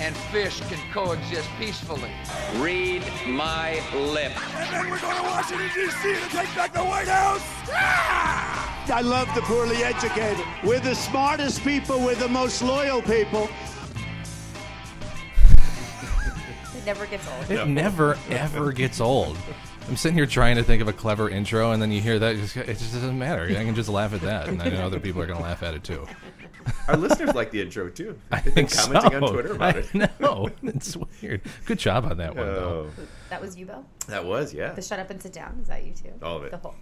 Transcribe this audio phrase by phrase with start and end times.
[0.00, 2.10] and fish can coexist peacefully.
[2.56, 4.40] Read my lips.
[4.56, 6.14] And then we're going to Washington, D.C.
[6.14, 7.42] to take back the White House.
[7.72, 8.86] Ah!
[8.90, 10.44] I love the poorly educated.
[10.64, 13.48] We're the smartest people, we're the most loyal people.
[16.76, 17.50] It never gets old.
[17.50, 19.36] It never ever gets old.
[19.88, 22.34] I'm sitting here trying to think of a clever intro, and then you hear that.
[22.36, 23.44] It just, it just doesn't matter.
[23.44, 25.62] I can just laugh at that, and I know other people are going to laugh
[25.62, 26.06] at it too.
[26.88, 28.18] Our listeners like the intro too.
[28.30, 29.24] I They've been think commenting so.
[29.26, 30.20] on Twitter about I it.
[30.20, 31.40] know it's weird.
[31.64, 32.90] Good job on that one, though.
[32.98, 33.86] Oh, That was you, Bill?
[34.08, 34.72] that was yeah.
[34.74, 35.58] The shut up and sit down.
[35.62, 36.12] Is that you too?
[36.22, 36.50] All of it.
[36.50, 36.74] The whole.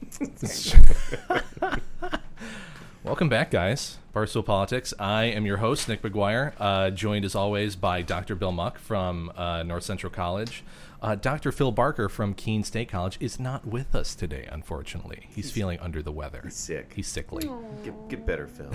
[3.04, 3.98] Welcome back, guys.
[4.12, 4.92] Barstool Politics.
[4.98, 8.34] I am your host, Nick McGuire, uh, joined as always by Dr.
[8.34, 10.64] Bill Muck from uh, North Central College.
[11.02, 11.52] Uh, Dr.
[11.52, 15.28] Phil Barker from Keene State College is not with us today, unfortunately.
[15.30, 16.40] He's, feeling under the weather.
[16.44, 16.92] He's sick.
[16.94, 17.48] He's sickly.
[17.84, 18.70] Get, get better, Phil.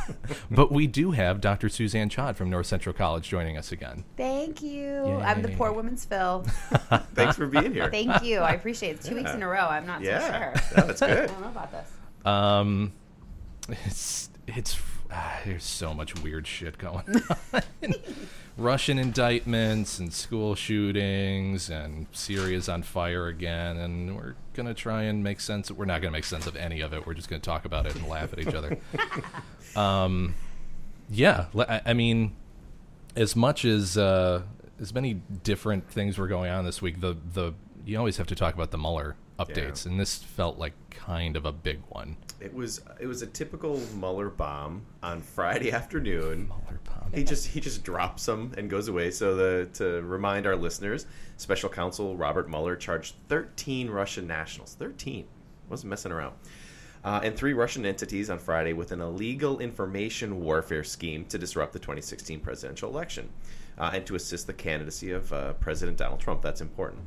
[0.50, 1.68] but we do have Dr.
[1.68, 4.04] Suzanne Chod from North Central College joining us again.
[4.16, 5.04] Thank you.
[5.22, 6.42] I'm the poor woman's Phil.
[7.14, 7.90] Thanks for being here.
[7.90, 8.38] Thank you.
[8.40, 8.96] I appreciate it.
[8.96, 9.66] It's two weeks in a row.
[9.68, 10.54] I'm not Yeah.
[10.54, 10.76] so sure.
[10.80, 11.10] No, that's good.
[11.10, 11.90] I don't know about this.
[12.26, 12.92] Um,
[13.68, 14.78] it's it's
[15.10, 17.04] ah, there's so much weird shit going
[17.52, 17.62] on.
[18.60, 25.24] Russian indictments and school shootings and Syria's on fire again, and we're gonna try and
[25.24, 25.70] make sense.
[25.70, 27.06] We're not gonna make sense of any of it.
[27.06, 28.78] We're just gonna talk about it and laugh at each other.
[29.76, 30.34] Um,
[31.08, 32.34] yeah, I, I mean,
[33.14, 34.42] as much as uh,
[34.80, 38.34] as many different things were going on this week, the the you always have to
[38.34, 42.16] talk about the Mueller updates, and this felt like kind of a big one.
[42.40, 46.48] It was it was a typical Mueller bomb on Friday afternoon.
[46.48, 46.79] Mueller
[47.14, 49.10] He just he just drops them and goes away.
[49.10, 51.06] So the to remind our listeners,
[51.36, 54.74] Special Counsel Robert Mueller charged 13 Russian nationals.
[54.78, 55.26] 13
[55.68, 56.34] wasn't messing around.
[57.02, 61.72] Uh, and three Russian entities on Friday with an illegal information warfare scheme to disrupt
[61.72, 63.30] the 2016 presidential election
[63.78, 66.42] uh, and to assist the candidacy of uh, President Donald Trump.
[66.42, 67.00] That's important.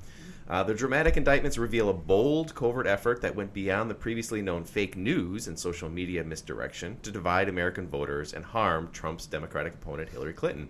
[0.49, 4.63] Uh, the dramatic indictments reveal a bold, covert effort that went beyond the previously known
[4.63, 10.09] fake news and social media misdirection to divide American voters and harm Trump's Democratic opponent,
[10.09, 10.67] Hillary Clinton.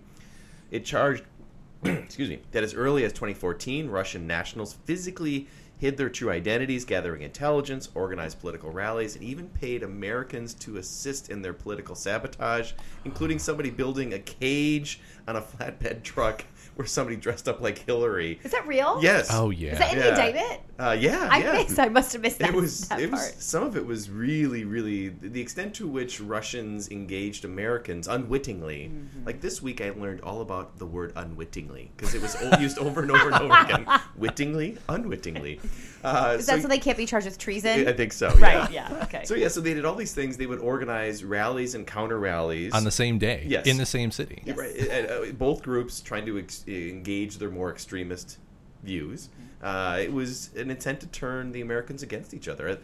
[0.70, 1.24] It charged,
[1.84, 5.48] excuse me, that as early as 2014, Russian nationals physically
[5.78, 11.30] hid their true identities, gathering intelligence, organized political rallies, and even paid Americans to assist
[11.30, 12.72] in their political sabotage,
[13.04, 16.44] including somebody building a cage on a flatbed truck
[16.76, 18.40] where somebody dressed up like Hillary.
[18.42, 18.98] Is that real?
[19.02, 19.28] Yes.
[19.30, 19.72] Oh yeah.
[19.72, 20.10] Is that in the Yeah.
[20.10, 20.60] indictment?
[20.76, 21.52] Uh, yeah, I yeah.
[21.52, 21.78] missed.
[21.78, 22.48] I must have missed that.
[22.48, 22.88] It was.
[22.88, 23.34] that It was.
[23.38, 28.90] Some of it was really, really the extent to which Russians engaged Americans unwittingly.
[28.92, 29.24] Mm-hmm.
[29.24, 33.02] Like this week, I learned all about the word unwittingly because it was used over
[33.02, 33.86] and over and over again.
[34.16, 35.60] Wittingly, unwittingly.
[36.04, 37.88] Uh, Is that so they can't be charged with treason?
[37.88, 38.28] I think so.
[38.36, 38.70] Right.
[38.70, 38.88] Yeah.
[38.92, 39.02] Yeah.
[39.04, 39.24] Okay.
[39.24, 40.36] So yeah, so they did all these things.
[40.36, 43.44] They would organize rallies and counter rallies on the same day.
[43.48, 43.66] Yes.
[43.66, 44.42] In the same city.
[44.44, 44.74] Yeah, Right.
[44.78, 48.38] Uh, uh, both groups trying to ex- engage their more extremist
[48.82, 49.30] views.
[49.62, 52.78] Uh, it was an intent to turn the Americans against each other.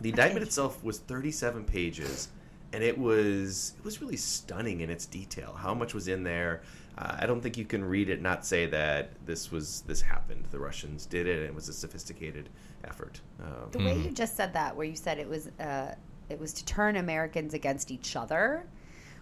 [0.00, 2.28] The indictment itself was 37 pages,
[2.72, 5.54] and it was it was really stunning in its detail.
[5.58, 6.60] How much was in there?
[6.98, 10.46] Uh, I don't think you can read it not say that this was this happened.
[10.50, 12.48] The Russians did it, and it was a sophisticated
[12.84, 13.20] effort.
[13.40, 15.94] Um, The way you just said that, where you said it was uh,
[16.28, 18.66] it was to turn Americans against each other,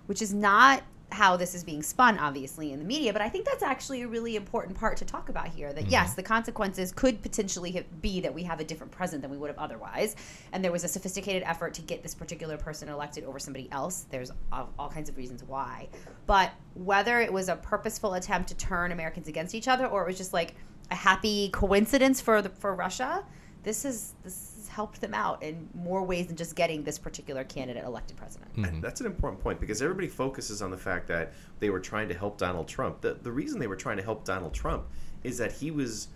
[0.06, 3.12] which is not how this is being spun, obviously, in the media.
[3.12, 5.72] But I think that's actually a really important part to talk about here.
[5.72, 5.92] That mm-hmm.
[5.92, 9.48] yes, the consequences could potentially be that we have a different president than we would
[9.48, 10.16] have otherwise,
[10.52, 14.06] and there was a sophisticated effort to get this particular person elected over somebody else.
[14.10, 15.88] There's all, all kinds of reasons why,
[16.26, 20.06] but whether it was a purposeful attempt to turn Americans against each other, or it
[20.06, 20.54] was just like
[20.90, 23.24] a happy coincidence for the, for Russia,
[23.62, 27.82] this is this helped them out in more ways than just getting this particular candidate
[27.82, 28.50] elected president.
[28.56, 32.08] And That's an important point because everybody focuses on the fact that they were trying
[32.08, 33.00] to help Donald Trump.
[33.00, 34.84] The, the reason they were trying to help Donald Trump
[35.24, 36.08] is that he was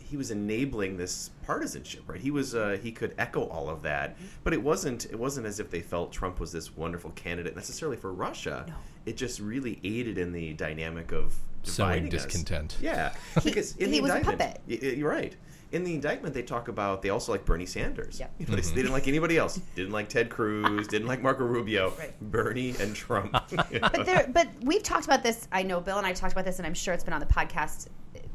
[0.00, 2.20] he was enabling this partisanship, right?
[2.20, 5.60] He was uh, he could echo all of that, but it wasn't it wasn't as
[5.60, 8.66] if they felt Trump was this wonderful candidate necessarily for Russia.
[9.04, 11.32] it just really aided in the dynamic of
[11.62, 12.24] Sowing dividing us.
[12.26, 12.76] discontent.
[12.80, 13.14] Yeah,
[13.44, 14.60] because in he the was a puppet.
[14.68, 15.34] y- y- you're right.
[15.72, 18.20] In the indictment, they talk about they also like Bernie Sanders.
[18.20, 18.34] Yep.
[18.38, 19.60] You know, they, they didn't like anybody else.
[19.74, 20.86] Didn't like Ted Cruz.
[20.86, 21.92] didn't like Marco Rubio.
[21.96, 22.20] Right.
[22.20, 23.32] Bernie and Trump.
[23.80, 25.48] But there, but we've talked about this.
[25.50, 27.26] I know Bill and I talked about this, and I'm sure it's been on the
[27.26, 27.88] podcast.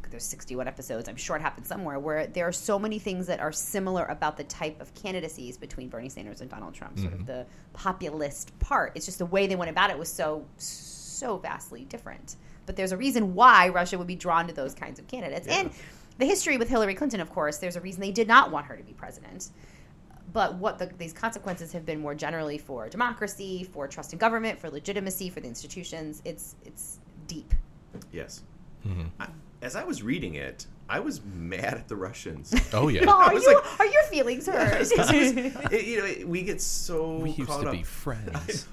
[0.10, 1.08] There's 61 episodes.
[1.08, 4.36] I'm sure it happened somewhere where there are so many things that are similar about
[4.36, 7.00] the type of candidacies between Bernie Sanders and Donald Trump.
[7.00, 7.28] Sort of mm-hmm.
[7.28, 8.94] the populist part.
[8.96, 12.36] It's just the way they went about it was so so vastly different.
[12.66, 15.48] But there's a reason why Russia would be drawn to those kinds of candidates.
[15.48, 15.72] And
[16.18, 18.76] the history with Hillary Clinton, of course, there's a reason they did not want her
[18.76, 19.50] to be president
[20.34, 24.60] but what the, these consequences have been more generally for democracy, for trust in government,
[24.60, 26.22] for legitimacy, for the institutions.
[26.26, 27.54] It's it's deep.
[28.12, 28.44] yes.
[28.86, 29.08] Mm-hmm.
[29.20, 29.28] I,
[29.62, 32.54] as I was reading it, I was mad at the Russians.
[32.74, 33.06] Oh yeah.
[33.08, 34.82] Oh, are was you like- are your feelings hurt?
[34.98, 37.74] It- you know, it- we get so we used caught to up.
[37.74, 38.68] be friends.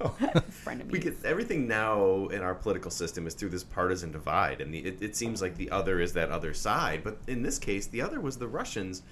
[0.51, 4.73] Friend we get everything now in our political system is through this partisan divide, and
[4.75, 7.03] the, it, it seems like the other is that other side.
[7.05, 9.03] But in this case, the other was the Russians,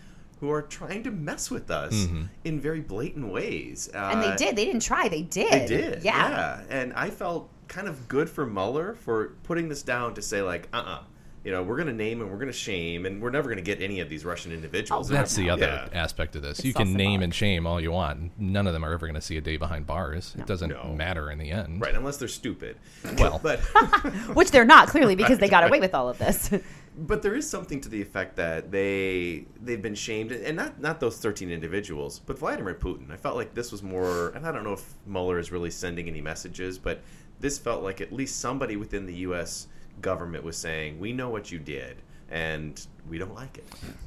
[0.41, 2.08] who are trying to mess with us
[2.44, 3.88] in very blatant ways.
[3.94, 4.56] Uh, and they did.
[4.56, 5.08] They didn't try.
[5.08, 5.50] They did.
[5.53, 6.05] They did.
[6.05, 6.29] Yeah.
[6.31, 6.62] Yeah.
[6.69, 10.69] And I felt kind of good for Mueller for putting this down to say like,
[10.73, 10.99] uh, uh
[11.46, 13.56] you know, we're going to name and we're going to shame, and we're never going
[13.56, 15.08] to get any of these Russian individuals.
[15.08, 15.98] Oh, That's the other Yeah.
[16.02, 16.58] aspect of this.
[16.58, 17.22] It's you can name symbolic.
[17.22, 18.32] and shame all you want.
[18.37, 20.34] None of them are ever going to see a day behind bars.
[20.37, 20.93] It doesn't No.
[20.96, 21.81] matter in the end.
[21.81, 22.76] Right, unless they're stupid.
[23.19, 23.38] Well.
[23.40, 23.60] but
[24.34, 26.50] Which they're not clearly because they got away with all of this.
[26.98, 30.98] but there is something to the effect that they they've been shamed, and not not
[30.98, 33.12] those thirteen individuals, but Vladimir Putin.
[33.12, 36.08] I felt like this was more, and I don't know if Mueller is really sending
[36.08, 37.02] any messages, but
[37.38, 39.69] this felt like at least somebody within the U.S.
[40.00, 41.96] government was saying, "We know what you did,
[42.31, 43.64] and we don't like it."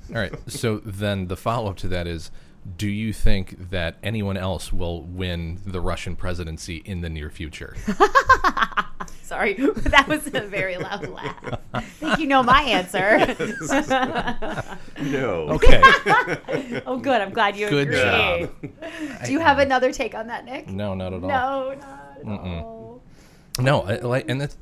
[0.10, 0.34] All right.
[0.48, 2.32] So then the follow up to that is
[2.78, 7.76] do you think that anyone else will win the Russian presidency in the near future?
[9.24, 11.60] Sorry, that was a very loud laugh.
[11.74, 13.36] I think you know my answer.
[15.02, 15.48] No.
[15.52, 15.82] Okay.
[16.86, 17.22] oh, good.
[17.22, 18.02] I'm glad you Good agree.
[18.02, 18.50] job.
[19.26, 20.68] Do you have another take on that, Nick?
[20.68, 21.30] No, not at all.
[21.30, 21.74] No,
[22.24, 23.02] not at all.
[23.60, 24.58] No, I, like, and that's,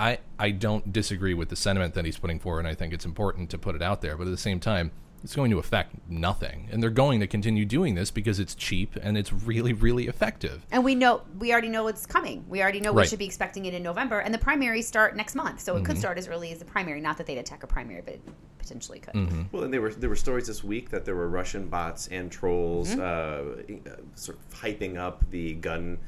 [0.00, 3.04] I I don't disagree with the sentiment that he's putting forward, and I think it's
[3.04, 4.16] important to put it out there.
[4.16, 4.90] But at the same time,
[5.22, 8.96] it's going to affect nothing, and they're going to continue doing this because it's cheap
[9.02, 10.64] and it's really, really effective.
[10.72, 12.42] And we know we already know it's coming.
[12.48, 15.34] We already know we should be expecting it in November, and the primaries start next
[15.34, 15.60] month.
[15.60, 15.86] So it Mm-hmm.
[15.86, 17.00] could start as early as the primary.
[17.02, 18.22] Not that they'd attack a primary, but it
[18.58, 19.14] potentially could.
[19.14, 19.42] Mm-hmm.
[19.52, 22.32] Well, and there were there were stories this week that there were Russian bots and
[22.32, 23.56] trolls uh,
[23.86, 25.98] uh, sort of hyping up the gun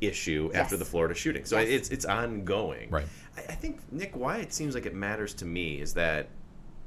[0.00, 1.44] issue after the Florida shooting.
[1.44, 1.68] So Yes.
[1.68, 2.90] it's it's ongoing.
[2.90, 3.06] Right.
[3.36, 6.28] I, I think Nick, why it seems like it matters to me is that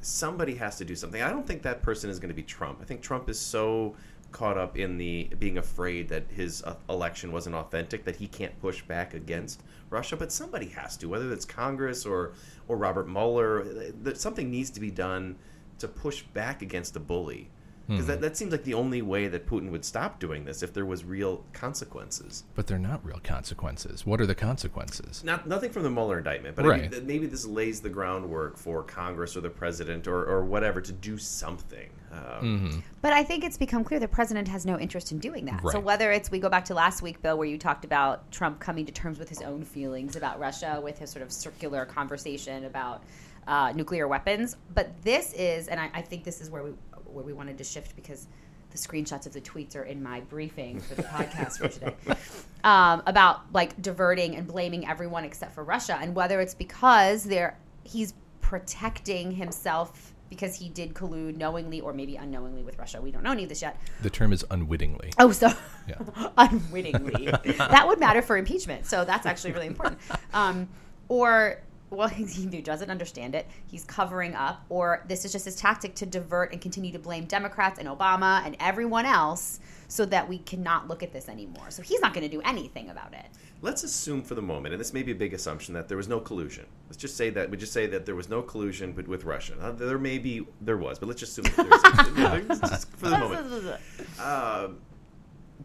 [0.01, 1.21] somebody has to do something.
[1.21, 2.79] I don't think that person is going to be Trump.
[2.81, 3.95] I think Trump is so
[4.31, 8.59] caught up in the being afraid that his uh, election wasn't authentic that he can't
[8.61, 9.61] push back against
[9.91, 10.17] Russia.
[10.17, 12.33] But somebody has to, whether it's Congress or
[12.67, 13.63] or Robert Mueller.
[14.03, 15.37] That something needs to be done
[15.79, 17.49] to push back against the bully.
[17.87, 20.73] Because that, that seems like the only way that Putin would stop doing this if
[20.73, 22.45] there was real consequences.
[22.55, 24.05] But they're not real consequences.
[24.05, 25.21] What are the consequences?
[25.23, 28.83] Not nothing from the Mueller indictment, but I mean, maybe this lays the groundwork for
[28.83, 31.89] Congress or the president or, or whatever to do something.
[32.11, 35.61] Um, But I think it's become clear the president has no interest in doing that.
[35.71, 38.59] So whether it's we go back to last week, Bill, where you talked about Trump
[38.59, 42.65] coming to terms with his own feelings about Russia, with his sort of circular conversation
[42.65, 43.03] about
[43.47, 46.71] uh, nuclear weapons, but this is, and I, I think this is where we
[47.13, 48.27] where we wanted to shift because
[48.71, 51.95] the screenshots of the tweets are in my briefing for the podcast for today
[52.63, 57.57] um, about like diverting and blaming everyone except for Russia, and whether it's because they're
[57.83, 62.99] he's protecting himself because he did collude knowingly or maybe unknowingly with Russia.
[62.99, 63.79] We don't know any of this yet.
[64.01, 65.11] The term is unwittingly.
[65.19, 65.51] Oh, so
[65.87, 65.95] Yeah.
[66.37, 67.27] unwittingly.
[67.57, 68.87] that would matter for impeachment.
[68.87, 69.99] So that's actually really important.
[70.33, 70.69] Um,
[71.07, 71.61] or,
[71.93, 75.95] well, he either doesn't understand it, he's covering up, or this is just his tactic
[75.95, 80.39] to divert and continue to blame Democrats and Obama and everyone else so that we
[80.39, 81.69] cannot look at this anymore.
[81.69, 83.25] So he's not going to do anything about it.
[83.61, 86.07] let's assume for the moment, and this may be a big assumption, that there was
[86.07, 86.65] no collusion.
[86.87, 89.53] Let's just say that we just say that there was no collusion with, with Russia.
[89.61, 93.09] Uh, there may be there was, but let's just assume that there was, just for
[93.09, 93.79] the moment.
[94.19, 94.79] Um,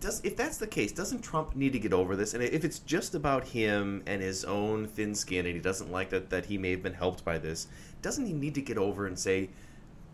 [0.01, 2.35] does if that's the case, doesn't Trump need to get over this?
[2.35, 6.11] And if it's just about him and his own thin skin, and he doesn't like
[6.11, 7.69] that that he may have been helped by this,
[8.03, 9.51] doesn't he need to get over and say,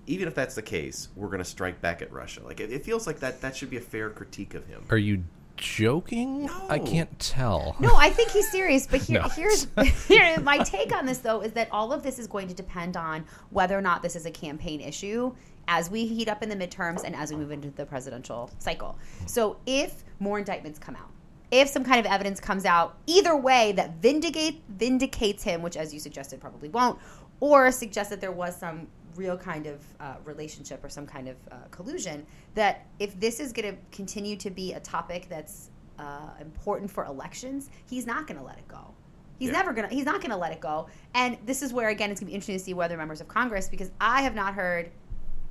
[0.07, 2.43] even if that's the case, we're going to strike back at Russia?
[2.45, 4.85] Like it, it feels like that that should be a fair critique of him.
[4.91, 5.25] Are you
[5.57, 6.49] joking?
[6.69, 7.77] I can't tell.
[7.79, 8.87] No, I think he's serious.
[8.87, 9.29] But here, No.
[9.29, 9.67] here's
[10.09, 12.97] here, my take on this, though, is that all of this is going to depend
[12.97, 15.35] on whether or not this is a campaign issue
[15.69, 18.99] as we heat up in the midterms and as we move into the presidential cycle.
[19.27, 21.11] So if more indictments come out,
[21.51, 25.93] if some kind of evidence comes out either way that vindicate vindicates him, which as
[25.95, 26.99] you suggested probably won't,
[27.41, 31.37] or suggests that there was some real kind of uh, relationship or some kind of
[31.53, 36.31] uh, collusion, that if this is going to continue to be a topic that's uh,
[36.41, 38.93] important for elections, he's not going to let it go.
[39.39, 39.59] He's Yeah.
[39.59, 39.89] never gonna.
[39.89, 40.87] He's not gonna let it go.
[41.13, 43.69] And this is where again it's gonna be interesting to see whether members of Congress,
[43.69, 44.93] because I have not heard,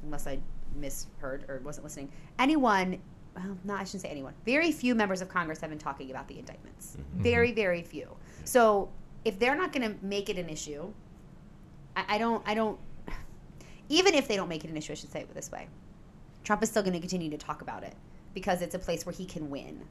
[0.03, 0.39] unless I
[0.75, 2.99] misheard or wasn't listening, anyone.
[3.35, 4.33] Well, no, I shouldn't say anyone.
[4.45, 6.91] Very few members of Congress have been talking about the indictments.
[6.91, 7.01] Mm-hmm.
[7.01, 7.23] Mm-hmm.
[7.23, 8.07] Very, very few.
[8.43, 8.89] So
[9.25, 10.91] if they're not going to make it an issue,
[11.95, 12.43] I, I don't.
[12.47, 12.79] I don't.
[13.89, 15.67] Even if they don't make it an issue, I should say it this way:
[16.43, 17.95] Trump is still going to continue to talk about it
[18.33, 19.81] because it's a place where he can win.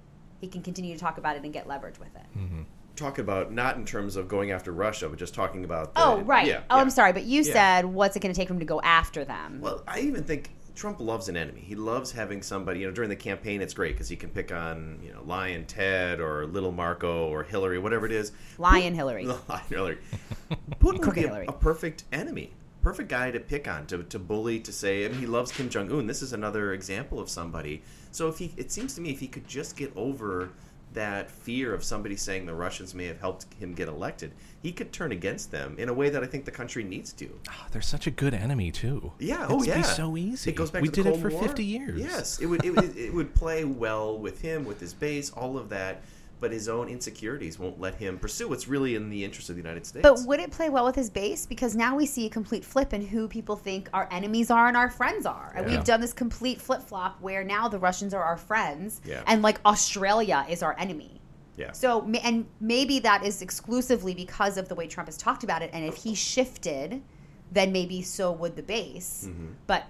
[0.41, 2.39] He can continue to talk about it and get leverage with it.
[2.39, 2.63] Mm-hmm.
[2.95, 5.95] Talking about not in terms of going after Russia, but just talking about.
[5.95, 6.47] The, Oh, right.
[6.47, 6.83] Yeah, oh, yeah.
[6.83, 7.53] I'm sorry, but you Yeah.
[7.53, 9.61] said what's it going to take for him to go after them?
[9.61, 11.61] Well, I even think Trump loves an enemy.
[11.61, 12.81] He loves having somebody.
[12.81, 15.65] You know, during the campaign, it's great because he can pick on you know Lyin'
[15.67, 18.33] Ted or Little Marco or Hillary, whatever it is.
[18.59, 19.25] Lyin' Hillary.
[19.49, 19.99] Lyin' Hillary.
[20.81, 24.61] Putin would be a, a perfect enemy, perfect guy to pick on, to, to bully,
[24.61, 25.05] to say.
[25.07, 26.07] I mean, he loves Kim Jong Un.
[26.07, 27.83] This is another example of somebody.
[28.11, 30.51] So if he, it seems to me, if he could just get over
[30.95, 34.33] that fear of somebody saying the Russians may have helped him get elected,
[34.63, 37.29] he could turn against them in a way that I think the country needs to.
[37.51, 39.13] Oh, they're such a good enemy too.
[39.19, 39.45] Yeah.
[39.45, 39.79] It'd oh, yeah.
[39.79, 40.51] be so easy.
[40.51, 41.11] It goes back we to the.
[41.11, 41.49] We did Cold it for War.
[41.49, 42.01] 50 years.
[42.01, 42.65] Yes, it would.
[42.65, 46.03] It, would- it would play well with him, with his base, all of that.
[46.43, 49.63] But his own insecurities won't let him pursue what's really in the interest of the
[49.63, 50.03] United States.
[50.03, 51.47] But would it play well with his base?
[51.47, 54.77] Because now we see a complete flip in who people think our enemies are and
[54.77, 55.53] our friends are.
[55.57, 55.77] And Yeah.
[55.77, 59.23] we've done this complete flip flop where now the Russians are our friends Yeah.
[59.29, 61.21] and like Australia is our enemy.
[61.57, 61.71] yeah.
[61.71, 65.71] So, and maybe that is exclusively because of the way Trump has talked about it.
[65.73, 67.03] And if he shifted,
[67.53, 69.27] then maybe so would the base.
[69.29, 69.47] Mm-hmm.
[69.69, 69.85] But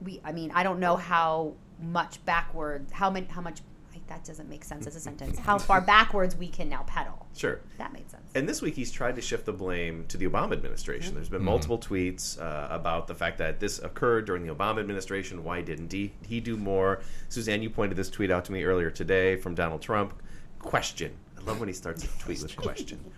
[0.00, 1.52] we, I mean, I don't know how
[1.82, 3.60] much backward, how many, how much,
[3.92, 5.38] like, that doesn't make sense as a sentence.
[5.38, 7.26] How far backwards we can now pedal.
[7.36, 7.60] Sure.
[7.78, 8.22] That made sense.
[8.34, 11.14] And this week he's tried to shift the blame to the Obama administration.
[11.14, 15.42] There's been multiple tweets uh, about the fact that this occurred during the Obama administration.
[15.44, 17.00] Why didn't he, he do more?
[17.28, 20.14] Suzanne, you pointed this tweet out to me earlier today from Donald Trump.
[20.58, 21.12] Question.
[21.38, 23.00] I love when he starts a tweet with question.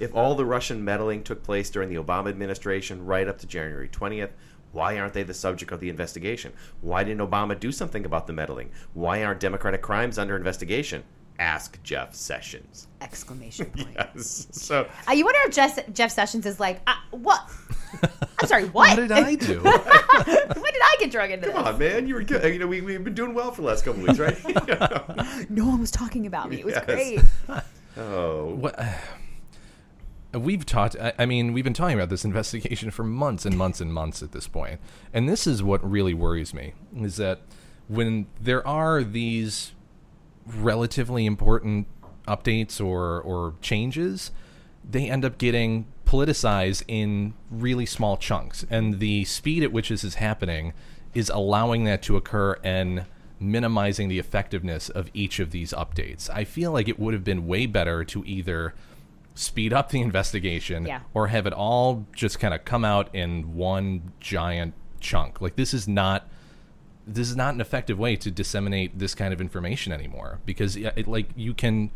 [0.00, 3.86] If all the Russian meddling took place during the Obama administration right up to January
[3.86, 4.30] 20th,
[4.72, 6.52] why aren't they the subject of the investigation?
[6.80, 8.70] Why didn't Obama do something about the meddling?
[8.94, 11.02] Why aren't Democratic crimes under investigation?
[11.38, 12.86] Ask Jeff Sessions.
[13.00, 13.88] Exclamation point.
[13.94, 14.46] Yes.
[14.52, 17.48] So Uh, you wonder if Jeff, Jeff Sessions is like, uh, what?
[18.38, 18.90] I'm sorry, what?
[18.90, 19.58] What did I do?
[19.62, 21.72] when did I get drug into Come this?
[21.74, 22.52] on, man, you were good.
[22.52, 24.38] You know, we we've been doing well for the last couple weeks, right?
[25.50, 26.60] No one was talking about me.
[26.60, 26.84] It was Yes.
[26.84, 27.20] great.
[27.96, 28.78] oh, what,
[30.32, 30.96] we've talked.
[31.00, 34.22] I, I mean, we've been talking about this investigation for months and months and months
[34.22, 34.80] at this point,
[35.12, 37.40] and this is what really worries me: is that
[37.88, 39.72] when there are these
[40.46, 41.86] relatively important
[42.26, 44.30] updates or or changes,
[44.88, 50.04] they end up getting politicized in really small chunks, and the speed at which this
[50.04, 50.72] is happening
[51.14, 53.04] is allowing that to occur and
[53.40, 56.28] minimizing the effectiveness of each of these updates.
[56.30, 58.74] I feel like it would have been way better to either
[59.40, 61.00] speed up the investigation Yeah.
[61.14, 65.40] or have it all just kind of come out in one giant chunk.
[65.40, 66.28] Like this is not
[67.06, 71.08] this is not an effective way to disseminate this kind of information anymore because it,
[71.08, 71.90] like you can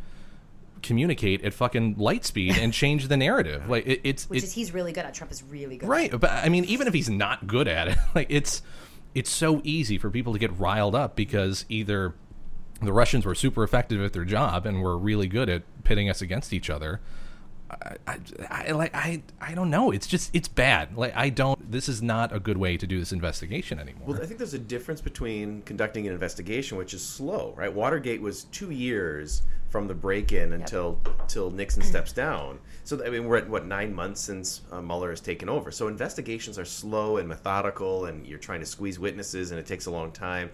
[0.83, 3.63] communicate at fucking light speed and change the narrative.
[3.69, 5.13] Like it, it's Which it- is he's really good at.
[5.15, 5.89] Trump is really good.
[5.89, 8.63] right, but I mean, even if he's not good at it, like it's
[9.15, 12.15] it's so easy for people to get riled up because either
[12.83, 16.21] the Russians were super effective at their job and were really good at pitting us
[16.23, 17.01] against each other.
[17.83, 18.19] I, I,
[18.69, 19.91] I like I I don't know.
[19.91, 20.97] It's just it's bad.
[20.97, 21.71] Like I don't.
[21.71, 24.03] This is not a good way to do this investigation anymore.
[24.07, 27.73] well, I think there's a difference between conducting an investigation, which is slow, right?
[27.73, 32.59] Watergate was two years from the break-in until until Nixon steps down.
[32.85, 35.71] So I mean, we're at what nine months since uh, Mueller has taken over.
[35.71, 39.87] So investigations are slow and methodical, and you're trying to squeeze witnesses, and it takes
[39.87, 40.51] a long time.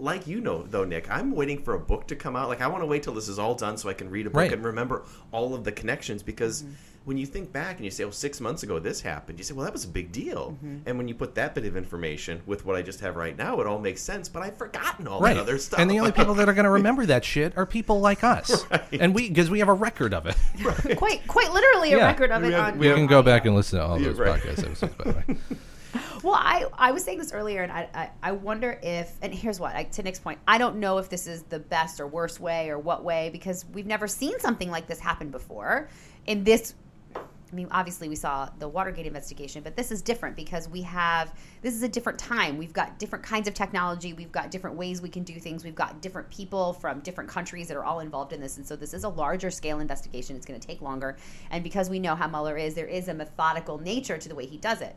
[0.00, 2.48] Like you know, though, Nick, I'm waiting for a book to come out.
[2.48, 4.30] Like I want to wait till this is all done so I can read a
[4.30, 4.52] book Right.
[4.52, 6.22] and remember all of the connections.
[6.22, 6.72] Because mm-hmm.
[7.04, 9.52] when you think back and you say, "Oh, six months ago this happened," you say,
[9.52, 10.76] "Well, that was a big deal." Mm-hmm.
[10.88, 13.60] And when you put that bit of information with what I just have right now,
[13.60, 14.28] it all makes sense.
[14.28, 15.34] But I've forgotten all right.
[15.34, 15.78] that other stuff.
[15.78, 18.64] And the only people that are going to remember that shit are people like us,
[18.92, 20.96] and we because we have a record of it.
[20.96, 22.06] Quite, quite literally a Yeah.
[22.06, 22.78] record of We it have- on.
[22.78, 24.40] we You have- can go back and listen to all Yeah, those right.
[24.40, 25.36] podcast episodes, by the way.
[26.22, 29.58] Well, I, I was saying this earlier, and I, I, I wonder if, and here's
[29.58, 32.40] what, I, to Nick's point, I don't know if this is the best or worst
[32.40, 35.88] way or what way, because we've never seen something like this happen before
[36.26, 36.74] in this
[37.16, 41.34] I mean, obviously, we saw the Watergate investigation, but this is different because we have
[41.62, 42.56] this is a different time.
[42.56, 44.12] We've got different kinds of technology.
[44.12, 45.64] We've got different ways we can do things.
[45.64, 48.76] We've got different people from different countries that are all involved in this, and so
[48.76, 50.36] this is a larger scale investigation.
[50.36, 51.16] It's going to take longer,
[51.50, 54.46] and because we know how Mueller is, there is a methodical nature to the way
[54.46, 54.94] he does it.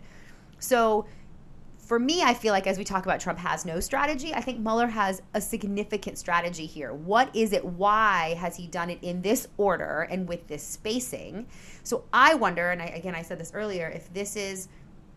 [0.64, 1.06] So
[1.78, 4.60] for me, I feel like as we talk about Trump has no strategy, I think
[4.60, 6.94] Mueller has a significant strategy here.
[6.94, 7.66] What is it?
[7.66, 11.48] Why has he done it in this order and with this spacing?
[11.84, 14.70] So I wonder, and I, again, I said this earlier, if this is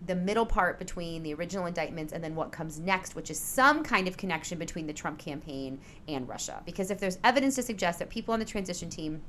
[0.06, 3.82] the middle part between the original indictments and then what comes next, which is some
[3.82, 6.60] kind of connection between the Trump campaign and Russia.
[6.66, 9.22] Because if there's evidence to suggest that people on the transition team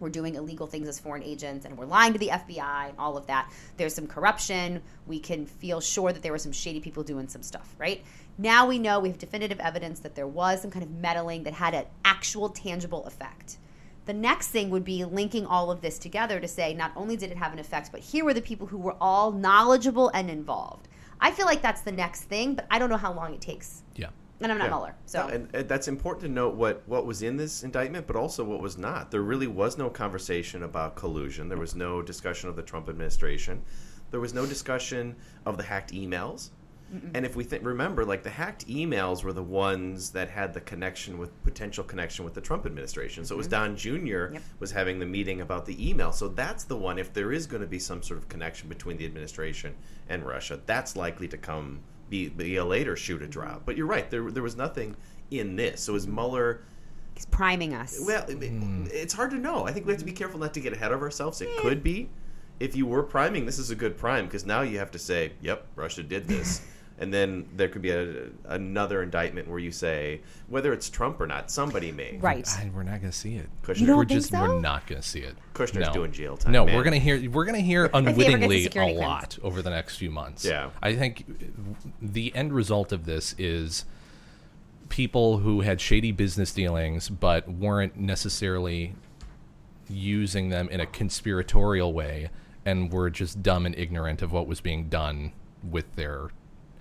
[0.00, 3.16] we're doing illegal things as foreign agents and we're lying to the FBI and all
[3.16, 3.50] of that.
[3.76, 4.82] There's some corruption.
[5.06, 8.04] We can feel sure that there were some shady people doing some stuff, right?
[8.38, 11.54] Now we know we have definitive evidence that there was some kind of meddling that
[11.54, 13.58] had an actual tangible effect.
[14.06, 17.30] The next thing would be linking all of this together to say not only did
[17.30, 20.88] it have an effect, but here were the people who were all knowledgeable and involved.
[21.20, 23.82] I feel like that's the next thing, but I don't know how long it takes.
[23.96, 24.08] Yeah.
[24.40, 24.70] And I'm not Yeah.
[24.70, 28.06] Mueller, so No, and, and that's important to note what what was in this indictment,
[28.06, 29.10] but also what was not.
[29.10, 31.48] There really was no conversation about collusion.
[31.48, 33.62] There was no discussion of the Trump administration.
[34.10, 36.50] There was no discussion of the hacked emails.
[37.12, 40.60] And if we think, remember, like the hacked emails were the ones that had the
[40.62, 43.26] connection with potential connection with the Trump administration.
[43.26, 43.74] So it was mm-hmm.
[43.74, 44.32] Don Jr.
[44.32, 44.42] Yep.
[44.58, 46.12] was having the meeting about the email.
[46.12, 46.98] So that's the one.
[46.98, 49.74] If there is going to be some sort of connection between the administration
[50.08, 53.62] and Russia, that's likely to come be, be a later shoe to drop.
[53.64, 54.10] But you're right.
[54.10, 54.96] There there was nothing
[55.30, 55.80] in this.
[55.82, 56.62] So is Mueller?
[57.18, 58.00] he's priming us.
[58.06, 58.86] Well, it- hmm.
[58.90, 59.66] it's hard to know.
[59.66, 61.40] I think we have to be careful not to get ahead of ourselves.
[61.40, 61.60] It eh.
[61.60, 62.08] could be.
[62.60, 65.32] If you were priming, this is a good prime because now you have to say,
[65.42, 66.60] "Yep, Russia did this,"
[67.00, 71.26] and then there could be a, another indictment where you say whether it's Trump or
[71.26, 72.18] not, somebody may.
[72.20, 72.48] right.
[72.58, 73.48] I, we're not going to see it.
[73.62, 73.80] Kushner.
[73.80, 74.40] You don't we're think just so?
[74.40, 75.36] we're not going to see it.
[75.54, 75.92] Kushner's no.
[75.92, 76.74] doing jail time, No, man.
[76.74, 79.38] we're going to hear we're going to hear ever gets a unwittingly a security clearance.
[79.38, 80.44] lot over the next few months.
[80.44, 80.70] Yeah.
[80.82, 81.24] I think
[82.02, 83.84] the end result of this is
[84.88, 88.94] people who had shady business dealings but weren't necessarily
[89.88, 92.30] using them in a conspiratorial way
[92.64, 96.28] and were just dumb and ignorant of what was being done with their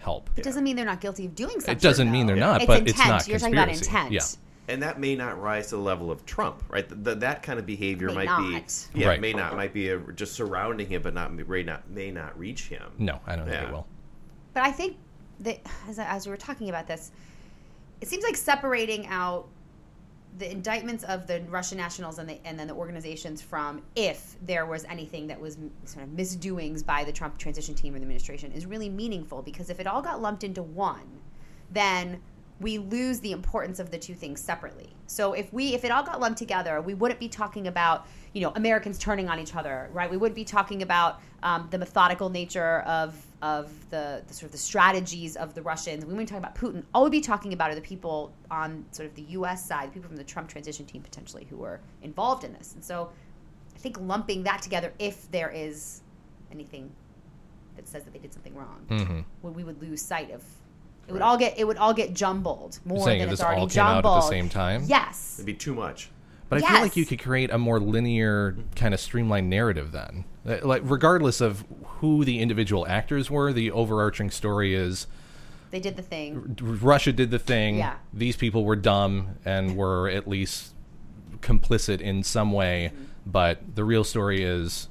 [0.07, 0.29] help.
[0.37, 1.75] It doesn't mean they're not guilty of doing something.
[1.75, 2.97] It doesn't mean they're not, It's but intent.
[2.99, 4.11] it's not You're talking about intent.
[4.13, 4.21] Yeah.
[4.69, 6.87] and that may not rise to the level of Trump, right?
[6.87, 8.41] Th th that kind of behavior May might not.
[8.93, 9.19] be, yeah, Right.
[9.21, 12.61] may not, might be a, just surrounding him, but not may not may not reach
[12.69, 12.87] him.
[12.97, 13.85] No, I don't think it will.
[14.53, 14.95] But I think
[15.41, 15.59] that
[15.89, 17.11] as, as we were talking about this,
[18.01, 19.47] it seems like separating out
[20.37, 24.65] the indictments of the Russian nationals and, the, and then the organizations from if there
[24.65, 28.51] was anything that was sort of misdoings by the Trump transition team or the administration
[28.51, 31.21] is really meaningful because if it all got lumped into one,
[31.71, 32.21] then
[32.59, 34.89] we lose the importance of the two things separately.
[35.05, 38.43] So if we if it all got lumped together, we wouldn't be talking about you
[38.43, 40.11] know Americans turning on each other, right?
[40.11, 44.51] We wouldn't be talking about um, the methodical nature of of the, the sort of
[44.51, 46.05] the strategies of the Russians.
[46.05, 46.83] We wouldn't talk about Putin.
[46.93, 49.65] All we'd be talking about are the people on sort of the U.S.
[49.67, 52.73] side, the people from the Trump transition team potentially who were involved in this.
[52.75, 53.09] And so
[53.75, 56.01] I think lumping that together, if there is
[56.51, 56.91] anything
[57.75, 59.25] that says that they did something wrong, Mhm.
[59.41, 60.43] when we would lose sight of.
[61.07, 63.45] It would all get it would all get jumbled more saying than if it's this
[63.45, 64.83] already all came out at the same time?
[64.85, 65.37] Yes.
[65.37, 66.11] It'd be too much.
[66.49, 70.23] But I feel like you could create a more linear, kind of streamlined narrative then.
[70.47, 71.65] Uh, Like, regardless of
[71.99, 75.07] who the individual actors were, the overarching story is
[75.71, 76.55] They did the thing.
[76.61, 77.77] Russia did the thing.
[77.77, 77.95] Yeah.
[78.13, 80.73] These people were dumb and were at least
[81.41, 82.91] complicit in some way.
[82.93, 83.03] Mm-hmm.
[83.25, 84.87] But the real story is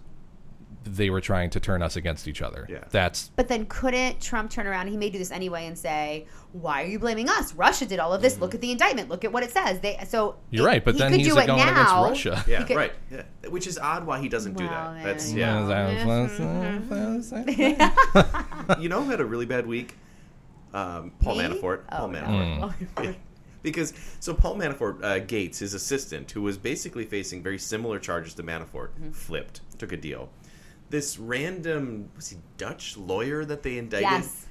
[0.87, 2.67] they were trying to turn us against each other.
[2.69, 2.85] Yeah.
[2.91, 4.89] That's But then couldn't Trump turn around?
[4.89, 7.53] He may do this anyway and say, "Why are you blaming us?
[7.55, 8.39] Russia did all of this.
[8.39, 9.09] Look at the indictment.
[9.09, 10.39] Look at what it says." They so Mm-hmm.
[10.57, 12.05] You're it- right, but he then could he's do it going against now.
[12.05, 12.45] Russia.
[12.47, 12.93] Yeah, He could- right.
[13.11, 13.23] Yeah.
[13.51, 15.05] Which is odd why he doesn't do Well, that.
[15.05, 15.67] That's yeah.
[17.47, 18.79] yeah.
[18.81, 19.97] you know who had a really bad week?
[20.75, 21.45] Um, Paul Me?
[21.45, 21.83] Manafort.
[21.93, 22.21] Oh, Paul no.
[22.21, 22.75] Manafort.
[23.05, 23.13] Yeah.
[23.63, 28.35] Because so Paul Manafort, uh, Gates, his assistant, who was basically facing very similar charges
[28.35, 29.11] to Manafort, Mm-hmm.
[29.11, 30.29] flipped, took a deal.
[30.91, 34.09] This random was he Dutch lawyer that they indicted?
[34.09, 34.47] Yes,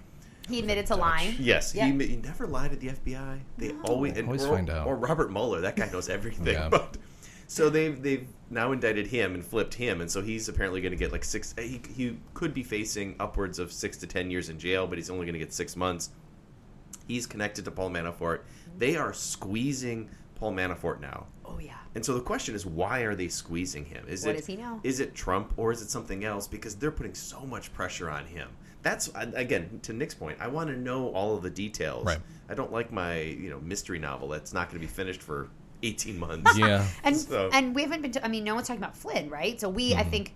[0.50, 1.36] he admitted to lying.
[1.39, 1.88] Yes, Yeah.
[1.88, 3.39] he, he never lied to the FBI.
[3.58, 4.86] They always and, Always or, find out.
[4.88, 6.54] Or Robert Mueller, that guy knows everything.
[6.54, 6.69] Yeah.
[6.69, 6.98] But
[7.48, 10.98] so they've they've now indicted him and flipped him, and so he's apparently going to
[10.98, 11.54] get like six.
[11.58, 15.10] He, he could be facing upwards of six to ten years in jail, but he's
[15.10, 16.10] only going to get six months.
[17.08, 18.41] He's connected to Paul Manafort.
[18.78, 21.28] They are squeezing Paul Manafort now.
[21.47, 21.73] Oh yeah.
[21.95, 24.05] And so the question is, why are they squeezing him?
[24.08, 24.79] Is What it does he know?
[24.84, 26.47] Is it Trump or is it something else?
[26.47, 28.49] Because they're putting so much pressure on him.
[28.81, 30.38] That's again to Nick's point.
[30.39, 32.05] I want to know all of the details.
[32.05, 32.19] Right.
[32.49, 35.49] I don't like my you know mystery novel that's not going to be finished for
[35.81, 36.58] eighteen months.
[36.58, 36.86] yeah.
[37.03, 38.13] And So- and we haven't been.
[38.23, 39.60] I mean, no one's talking about Flynn, right?
[39.60, 40.10] So we, I mm-hmm.
[40.12, 40.34] think,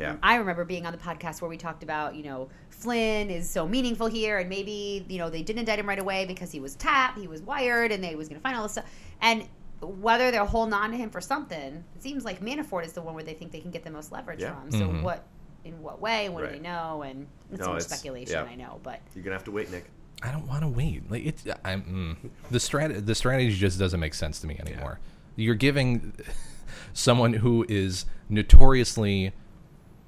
[0.00, 0.16] Yeah.
[0.22, 3.68] I remember being on the podcast where we talked about, you know, Flynn is so
[3.68, 6.74] meaningful here, and maybe you know they didn't indict him right away because he was
[6.74, 8.90] tapped, he was wired, and they was going to find all this stuff.
[9.20, 9.46] And
[9.88, 13.14] whether they're holding on to him for something, it seems like Manafort is the one
[13.14, 14.54] where they think they can get the most leverage Yeah.
[14.54, 14.70] from.
[14.70, 15.02] So Mhm.
[15.02, 15.24] what,
[15.64, 18.34] in what way, and what do they know, and it's No, so much it's- speculation.
[18.34, 18.50] yeah.
[18.50, 19.84] I know, but You're gonna have to wait, Nick.
[20.22, 21.10] I don't want to wait.
[21.10, 25.00] Like it's I'm mm, the strat the strategy just doesn't make sense to me anymore.
[25.34, 26.12] You're giving
[26.92, 29.32] someone who is notoriously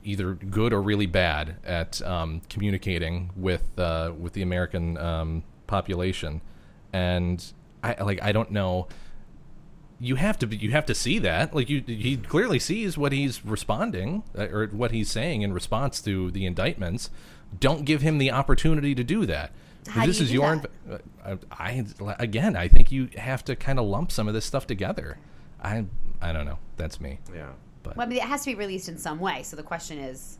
[0.04, 6.40] either good or really bad at um, communicating with uh, with the American um, population,
[6.92, 8.86] and I like I don't know.
[10.00, 13.12] You have to be, you have to see that like you he clearly sees what
[13.12, 17.10] he's responding uh, or what he's saying in response to the indictments.
[17.58, 19.52] Don't give him the opportunity to do that.
[19.88, 20.70] How do this you is do your that?
[20.88, 24.34] inv- uh, I, I again I think you have to kind of lump some of
[24.34, 25.18] this stuff together.
[25.62, 25.84] I
[26.20, 26.58] I don't know.
[26.76, 27.20] That's me.
[27.34, 27.50] Yeah.
[27.82, 29.42] But Well, I mean, it has to be released in some way.
[29.42, 30.38] So the question is,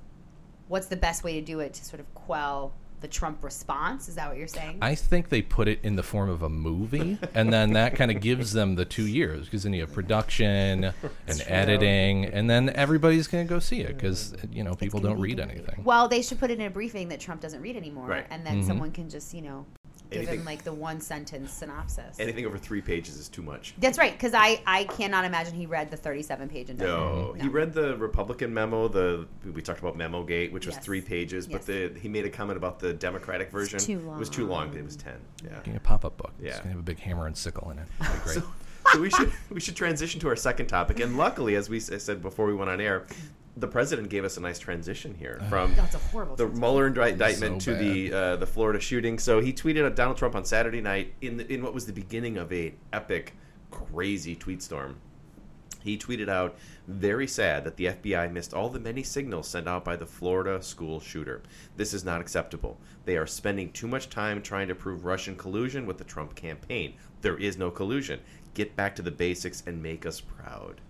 [0.68, 2.72] what's the best way to do it to sort of quell
[3.04, 4.08] the Trump response?
[4.08, 4.78] Is that what you're saying?
[4.80, 8.10] I think they put it in the form of a movie, and then that kind
[8.10, 10.84] of gives them the two years because then you have production
[11.28, 15.20] and editing, and then everybody's going to go see it because you know people don't
[15.20, 15.82] read anything.
[15.84, 18.26] well, they should put it in a briefing that Trump doesn't read anymore, Right.
[18.30, 18.66] and then Mhm.
[18.66, 19.83] someone can just, you know, give
[20.18, 22.18] Anything- him like the one sentence synopsis.
[22.18, 23.74] Anything over three pages is too much.
[23.78, 26.98] That's right, because I I cannot imagine he read the 37 page indictment.
[26.98, 28.88] No, he read the Republican memo.
[28.88, 30.84] The we talked about Memo Gate, which was Yes.
[30.84, 31.52] three pages, Yes.
[31.58, 33.78] but the he made a comment about the Democratic version.
[33.78, 34.16] too long.
[34.16, 35.16] It was too long, but it was ten.
[35.44, 35.56] Yeah.
[35.58, 36.32] Getting a pop-up book.
[36.40, 36.48] Yeah.
[36.48, 37.86] It's going to have a big hammer and sickle in it.
[38.00, 38.42] Be great.
[38.92, 41.00] so we should we should transition to our second topic.
[41.00, 43.06] And luckily, as we s- said before we went on air,
[43.56, 46.36] the president gave us a nice transition here from That's a horrible.
[46.36, 46.48] the.
[46.48, 49.18] Mueller indictment So to the uh, the Florida shooting.
[49.18, 51.92] So he tweeted at Donald Trump on Saturday night in the, in what was the
[51.92, 53.34] beginning of a epic,
[53.70, 54.96] crazy tweet storm.
[55.82, 56.56] He tweeted out,
[56.88, 60.60] "Very sad that the FBI missed all the many signals sent out by the Florida
[60.62, 61.42] school shooter.
[61.76, 62.78] This is not acceptable.
[63.04, 66.94] They are spending too much time trying to prove Russian collusion with the Trump campaign.
[67.20, 68.20] There is no collusion.
[68.54, 70.80] Get back to the basics and make us proud."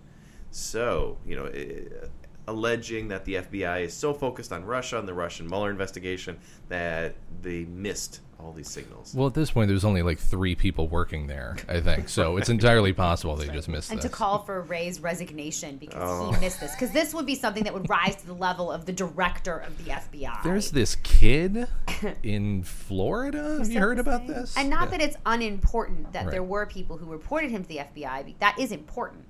[0.49, 2.07] So, you know, eh,
[2.47, 6.37] alleging that the FBI is so focused on Russia and the Russian Mueller investigation
[6.69, 9.13] that they missed all these signals.
[9.15, 12.09] Well, at this point, there's only like three people working there, I think.
[12.09, 13.93] So it's entirely possible they just missed it.
[13.93, 14.11] and this.
[14.11, 16.31] to call for Wray's resignation because Oh.
[16.33, 16.71] he missed this.
[16.73, 19.83] Because this would be something that would rise to the level of the director of
[19.83, 20.43] the FBI.
[20.43, 21.67] There's this kid
[22.23, 23.57] in Florida.
[23.59, 24.55] Have you heard about this?
[24.57, 24.97] And not Yeah.
[24.97, 26.31] that it's unimportant that Right.
[26.31, 28.35] there were people who reported him to the FBI.
[28.39, 29.23] That is important.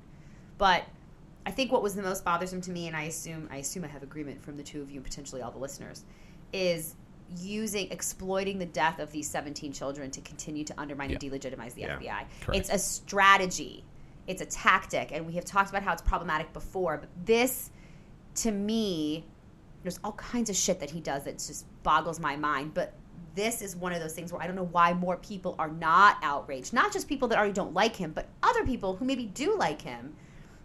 [0.58, 0.84] But
[1.46, 3.88] I think what was the most bothersome to me, and I assume I assume I
[3.88, 6.04] have agreement from the two of you and potentially all the listeners,
[6.54, 6.96] is
[7.38, 11.82] using exploiting the death of these 17 children to continue to undermine and delegitimize the
[11.82, 11.98] Yeah.
[11.98, 12.26] FBI.
[12.42, 12.60] Correct.
[12.60, 13.84] It's a strategy.
[14.28, 16.98] It's a tactic, and we have talked about how it's problematic before.
[16.98, 17.70] But this,
[18.36, 19.26] to me,
[19.84, 22.74] there's all kinds of shit that he does that just boggles my mind.
[22.74, 22.94] But
[23.36, 26.18] this is one of those things where I don't know why more people are not
[26.24, 26.74] outraged.
[26.74, 29.82] Not just people that already don't like him, but other people who maybe do like
[29.82, 30.16] him.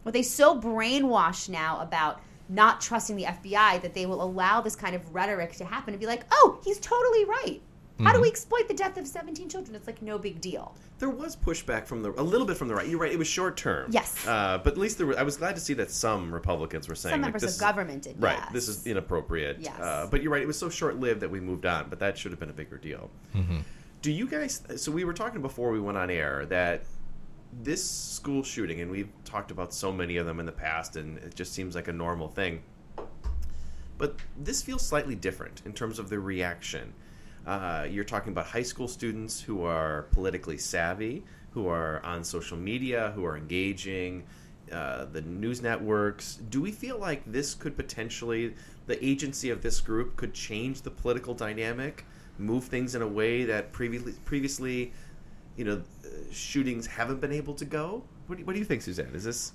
[0.04, 4.74] But they so brainwashed now about not trusting the FBI that they will allow this
[4.74, 7.60] kind of rhetoric to happen and be like, "Oh, he's totally right."
[8.02, 9.76] How do we exploit the death of 17 children?
[9.76, 10.74] It's like no big deal.
[11.00, 12.88] There was pushback from the a little bit from the right.
[12.88, 13.90] You're right; it was short term.
[13.92, 14.26] Yes.
[14.26, 16.94] uh, but at least there were, I was glad to see that some Republicans were
[16.94, 18.16] saying Some like, members this of is- government did.
[18.22, 18.52] Right, yes.
[18.54, 19.58] this is inappropriate.
[19.60, 19.78] Yes.
[19.78, 21.90] Uh, but you're right; it was so short lived that we moved on.
[21.90, 23.10] But that should have been a bigger deal.
[24.00, 24.62] Do you guys?
[24.76, 26.84] So we were talking before we went on air that
[27.52, 31.18] this school shooting, and we've talked about so many of them in the past, and
[31.18, 32.62] it just seems like a normal thing.
[33.98, 36.92] But this feels slightly different in terms of the reaction.
[37.46, 42.56] Uh, you're talking about high school students who are politically savvy, who are on social
[42.56, 44.24] media, who are engaging,
[44.72, 46.36] uh, the news networks.
[46.48, 48.54] Do we feel like this could potentially,
[48.86, 52.04] the agency of this group could change the political dynamic,
[52.38, 54.92] move things in a way that previously, previously,
[55.60, 55.82] you know,
[56.32, 58.02] shootings haven't been able to go?
[58.26, 59.10] What do, you, what do you think, Suzanne?
[59.12, 59.52] Is this?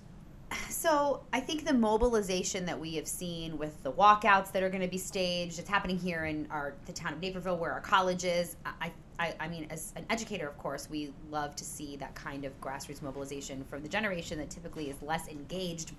[0.70, 4.84] So I think the mobilization that we have seen with the walkouts that are going
[4.84, 8.24] to be staged, it's happening here in our the town of Naperville, where our college
[8.24, 8.56] is.
[8.64, 12.46] I, I, I mean, as an educator, of course, we love to see that kind
[12.46, 15.94] of grassroots mobilization from the generation that typically is less engaged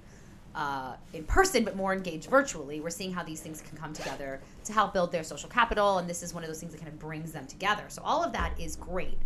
[0.54, 2.80] uh, in person, but more engaged virtually.
[2.80, 6.08] We're seeing how these things can come together to help build their social capital, and
[6.08, 7.82] this is one of those things that kind of brings them together.
[7.88, 9.18] So all of that is great.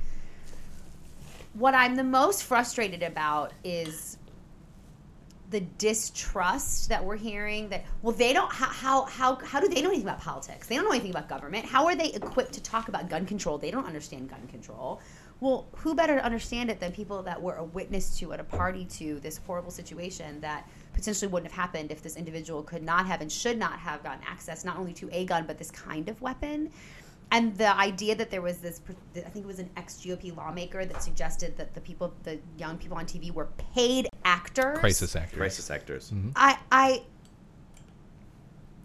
[1.55, 4.19] What I'm the most frustrated about is
[5.51, 9.89] the distrust that we're hearing that well they don't how, how how do they know
[9.89, 10.69] anything about politics?
[10.69, 11.65] They don't know anything about government.
[11.65, 13.59] How are they equipped to talk about gun control?
[13.59, 15.01] They don't understand gun control.
[15.41, 18.45] Well who better to understand it than people that were a witness to at a
[18.45, 23.07] party to this horrible situation that potentially wouldn't have happened if this individual could not
[23.07, 26.09] have and should not have gotten access not only to a gun but this kind
[26.09, 26.71] of weapon.
[27.33, 28.81] And the idea that there was this,
[29.15, 32.77] I think it was an ex GOP lawmaker that suggested that the people, the young
[32.77, 34.79] people on TV, were paid actors.
[34.79, 35.39] Crisis actors.
[35.39, 36.11] Crisis actors.
[36.11, 36.31] Mm-hmm.
[36.35, 37.03] I, I,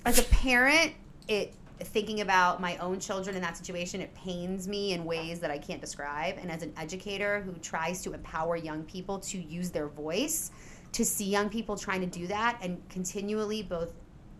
[0.05, 0.93] as a parent,
[1.27, 5.51] it thinking about my own children in that situation, it pains me in ways that
[5.51, 6.36] I can't describe.
[6.39, 10.51] And as an educator who tries to empower young people to use their voice,
[10.93, 13.91] to see young people trying to do that and continually both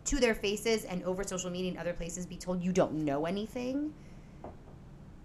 [0.06, 3.26] to their faces and over social media and other places be told you don't know
[3.26, 3.92] anything.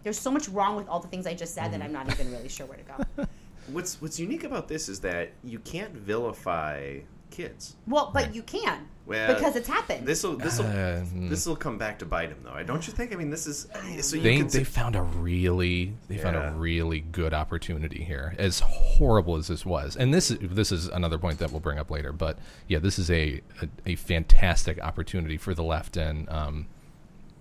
[0.04, 1.96] There's so much wrong with all the things I just said that mm-hmm.
[1.96, 3.28] I'm not even really sure where to go.
[3.68, 7.00] What's What's unique about this is that you can't vilify
[7.32, 7.76] kids.
[7.88, 10.06] Well, but you can Well, because it's happened.
[10.08, 11.30] This will this will Uh, hmm.
[11.30, 12.62] this will come back to bite him though.
[12.64, 13.12] Don't you think?
[13.12, 13.68] I mean, this is
[14.02, 18.36] so you they can they found a really they found a really good opportunity here.
[18.38, 21.80] As horrible as this was, and this is this is another point that we'll bring
[21.80, 22.14] up later.
[22.14, 26.68] But yeah, this is a a, a fantastic opportunity for the left and um,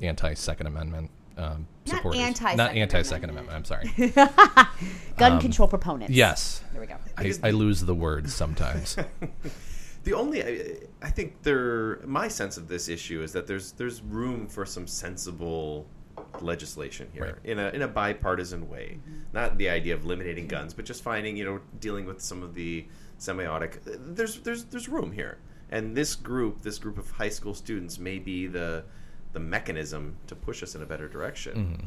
[0.01, 1.11] anti Second Amendment.
[1.37, 2.21] Um, Not supporters.
[2.21, 3.57] anti-Second not anti Second Amendment.
[3.57, 3.91] I'm sorry.
[5.17, 6.13] Gun Um, control proponents.
[6.15, 6.63] Yes.
[6.73, 6.97] There we go.
[7.17, 8.97] I, I lose the words sometimes.
[10.05, 14.01] The only I, I think there my sense of this issue is that there's there's
[14.03, 15.87] room for some sensible
[16.41, 18.99] legislation here in a in a bipartisan way.
[18.99, 19.19] Mm-hmm.
[19.33, 22.55] Not the idea of eliminating guns, but just finding you know dealing with some of
[22.55, 22.87] the
[23.19, 23.77] semiotic.
[23.87, 25.39] Uh, there's there's there's room here,
[25.71, 28.85] and this group this group of high school students may be the
[29.33, 31.55] the mechanism to push us in a better direction.
[31.55, 31.87] Mm-hmm.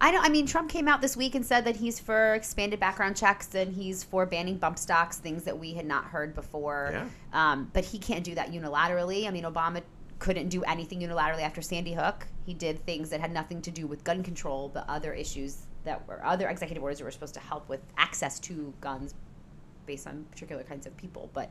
[0.00, 0.24] I don't.
[0.24, 3.54] I mean, Trump came out this week and said that he's for expanded background checks
[3.54, 6.90] and he's for banning bump stocks, things that we had not heard before.
[6.92, 7.06] Yeah.
[7.32, 9.26] Um, but he can't do that unilaterally.
[9.26, 9.82] I mean, Obama
[10.18, 12.26] couldn't do anything unilaterally after Sandy Hook.
[12.46, 16.06] He did things that had nothing to do with gun control, but other issues that
[16.06, 19.14] were other executive orders that were supposed to help with access to guns
[19.86, 21.30] based on particular kinds of people.
[21.32, 21.50] But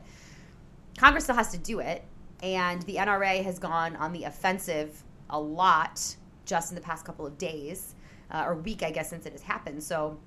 [0.96, 2.02] Congress still has to do it,
[2.42, 7.26] and the NRA has gone on the offensive a lot just in the past couple
[7.26, 7.94] of days
[8.30, 9.82] uh, or week, I guess, since it has happened.
[9.82, 10.18] So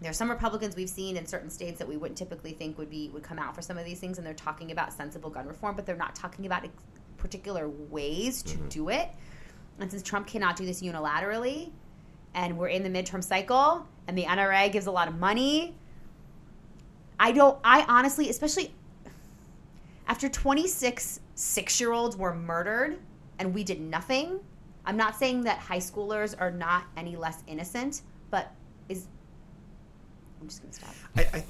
[0.00, 2.90] there are some Republicans we've seen in certain states that we wouldn't typically think would
[2.90, 5.46] be would come out for some of these things, and they're talking about sensible gun
[5.46, 6.74] reform, but they're not talking about ex-
[7.16, 9.08] particular ways to do it.
[9.78, 11.70] And since Trump cannot do this unilaterally,
[12.34, 15.74] and we're in the midterm cycle, and the NRA gives a lot of money,
[17.18, 17.58] I don't.
[17.64, 18.74] I honestly, especially
[20.06, 22.98] after 26 six year olds were murdered
[23.38, 24.40] and we did nothing.
[24.86, 28.52] I'm not saying that high schoolers are not any less innocent, but
[28.88, 29.06] is.
[30.40, 30.94] I'm just going to stop.
[31.16, 31.44] I, I,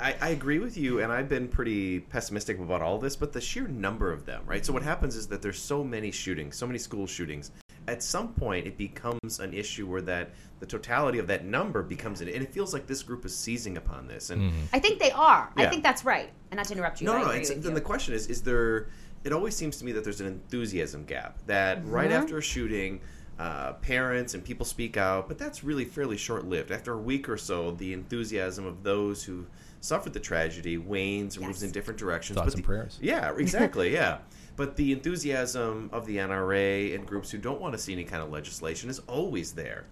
[0.00, 3.40] I, I agree with you, and I've been pretty pessimistic about all this, but the
[3.40, 4.64] sheer number of them, right?
[4.64, 7.50] So what happens is that there's so many shootings, so many school shootings.
[7.88, 12.20] At some point, it becomes an issue where that the totality of that number becomes,
[12.20, 14.30] an, and it feels like this group is seizing upon this.
[14.30, 14.60] And mm-hmm.
[14.72, 15.50] I think they are.
[15.56, 16.30] I think that's right.
[16.50, 17.06] And not to interrupt you.
[17.06, 17.30] no, no, no.
[17.30, 18.88] agree It's, then the question is: Is there?
[19.24, 21.38] It always seems to me that there's an enthusiasm gap.
[21.46, 22.14] That right Mhm.
[22.14, 23.00] after a shooting,
[23.38, 26.70] uh, parents and people speak out, but that's really fairly short-lived.
[26.70, 29.46] After a week or so, the enthusiasm of those who
[29.80, 32.36] suffered the tragedy wanes or moves in different directions.
[32.36, 32.98] Thoughts but and the- prayers.
[33.00, 33.92] Yeah, exactly.
[33.92, 34.18] yeah.
[34.56, 38.22] But the enthusiasm of the NRA and groups who don't want to see any kind
[38.22, 39.84] of legislation is always there.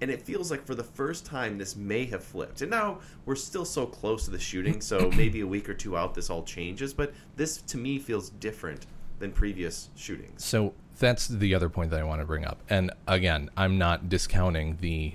[0.00, 2.62] And it feels like for the first time this may have flipped.
[2.62, 5.96] And now we're still so close to the shooting, so maybe a week or two
[5.96, 6.92] out this all changes.
[6.92, 8.86] But this to me feels different
[9.18, 10.44] than previous shootings.
[10.44, 12.62] So that's the other point that I want to bring up.
[12.68, 15.14] And again, I'm not discounting the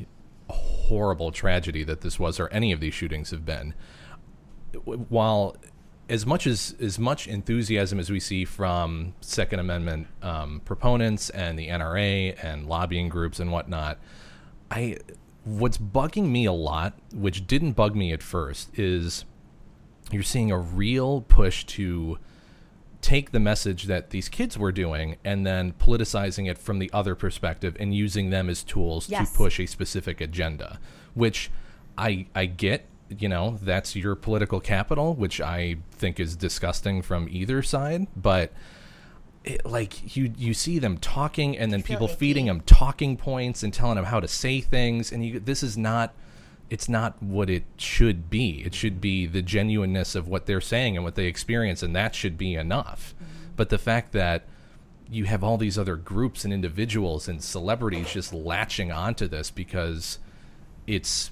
[0.50, 3.74] horrible tragedy that this was or any of these shootings have been.
[4.84, 5.56] While
[6.10, 11.58] as much as as much enthusiasm as we see from Second Amendment um, proponents and
[11.58, 13.98] the NRA and lobbying groups and whatnot,
[14.71, 14.97] I
[15.43, 19.25] what's bugging me a lot, which didn't bug me at first, is
[20.12, 22.17] you're seeing a real push to
[23.01, 27.15] take the message that these kids were doing and then politicizing it from the other
[27.15, 29.31] perspective and using them as tools Yes.
[29.31, 30.79] to push a specific agenda
[31.15, 31.49] which
[31.97, 37.27] i i get you know that's your political capital which i think is disgusting from
[37.31, 38.53] either side but
[39.43, 42.15] it, like you you see them talking and then people icky.
[42.15, 45.77] feeding them talking points and telling them how to say things and you this is
[45.77, 46.13] not
[46.69, 48.63] it's not what it should be.
[48.65, 52.15] It should be the genuineness of what they're saying and what they experience and that
[52.15, 53.13] should be enough.
[53.15, 53.51] Mm-hmm.
[53.58, 54.45] But the fact that
[55.10, 60.19] you have all these other groups and individuals and celebrities just latching onto this because
[60.88, 61.32] it's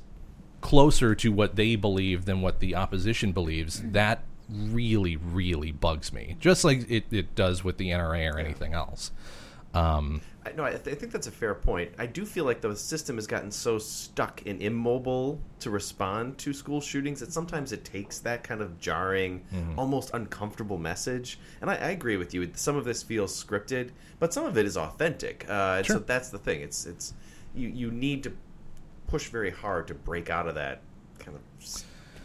[0.60, 6.36] closer to what they believe than what the opposition believes that really really bugs me
[6.40, 9.12] just like it, it does with the nra or anything else
[9.74, 11.92] um, I, no, I, th- I think that's a fair point.
[12.00, 16.54] I do feel like the system has gotten so stuck and immobile to respond to
[16.54, 19.44] school shootings that sometimes it takes that kind of jarring,
[19.78, 21.40] almost uncomfortable message.
[21.62, 22.50] And I, I agree with you.
[22.56, 25.46] Some of this feels scripted, but some of it is authentic.
[25.50, 25.98] Uh, Sure.
[25.98, 26.62] So that's the thing.
[26.62, 27.14] It's it's
[27.54, 28.32] you you need to
[29.08, 30.82] push very hard to break out of that
[31.20, 31.84] kind of.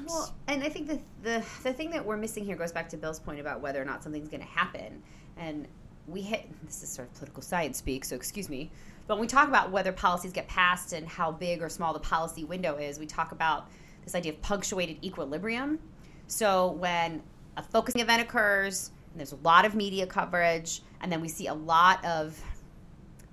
[0.08, 2.96] Well, and I think the, the the thing that we're missing here goes back to
[2.96, 5.02] Bill's point about whether or not something's going to happen.
[5.36, 5.66] And
[6.06, 8.70] we hit this is sort of political science speak, so excuse me.
[9.06, 12.00] But when we talk about whether policies get passed and how big or small the
[12.00, 13.68] policy window is, we talk about
[14.04, 15.78] this idea of punctuated equilibrium.
[16.26, 17.22] So when
[17.56, 21.48] a focusing event occurs, and there's a lot of media coverage, and then we see
[21.48, 22.40] a lot of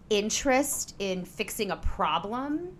[0.09, 2.77] interest in fixing a problem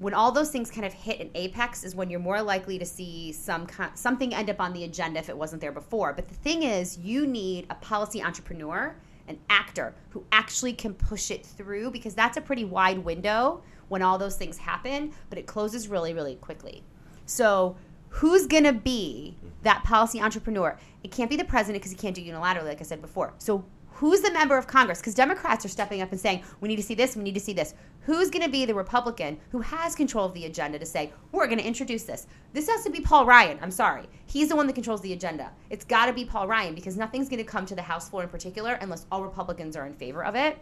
[0.00, 2.86] when all those things kind of hit an apex is when you're more likely to
[2.86, 6.14] see some something end up on the agenda if it wasn't there before.
[6.14, 8.96] But the thing is, you need a policy entrepreneur,
[9.28, 14.00] an actor who actually can push it through because that's a pretty wide window when
[14.00, 16.82] all those things happen, but it closes really, really quickly.
[17.26, 17.76] So,
[18.08, 20.78] who's going to be that policy entrepreneur?
[21.04, 23.34] It can't be the president because he can't do unilaterally, like I said before.
[23.38, 23.64] So,
[24.00, 24.98] who's the member of Congress?
[24.98, 27.40] Because Democrats are stepping up and saying, we need to see this, we need to
[27.40, 27.74] see this.
[28.00, 31.46] Who's going to be the Republican who has control of the agenda to say, we're
[31.46, 32.26] going to introduce this?
[32.54, 33.58] This has to be Paul Ryan.
[33.60, 34.08] I'm sorry.
[34.24, 35.50] He's the one that controls the agenda.
[35.68, 38.22] It's got to be Paul Ryan because nothing's going to come to the House floor
[38.22, 40.56] in particular unless all Republicans are in favor of it.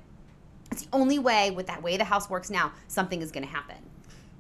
[0.73, 3.53] It's the only way, with that way the House works now, something is going to
[3.53, 3.77] happen.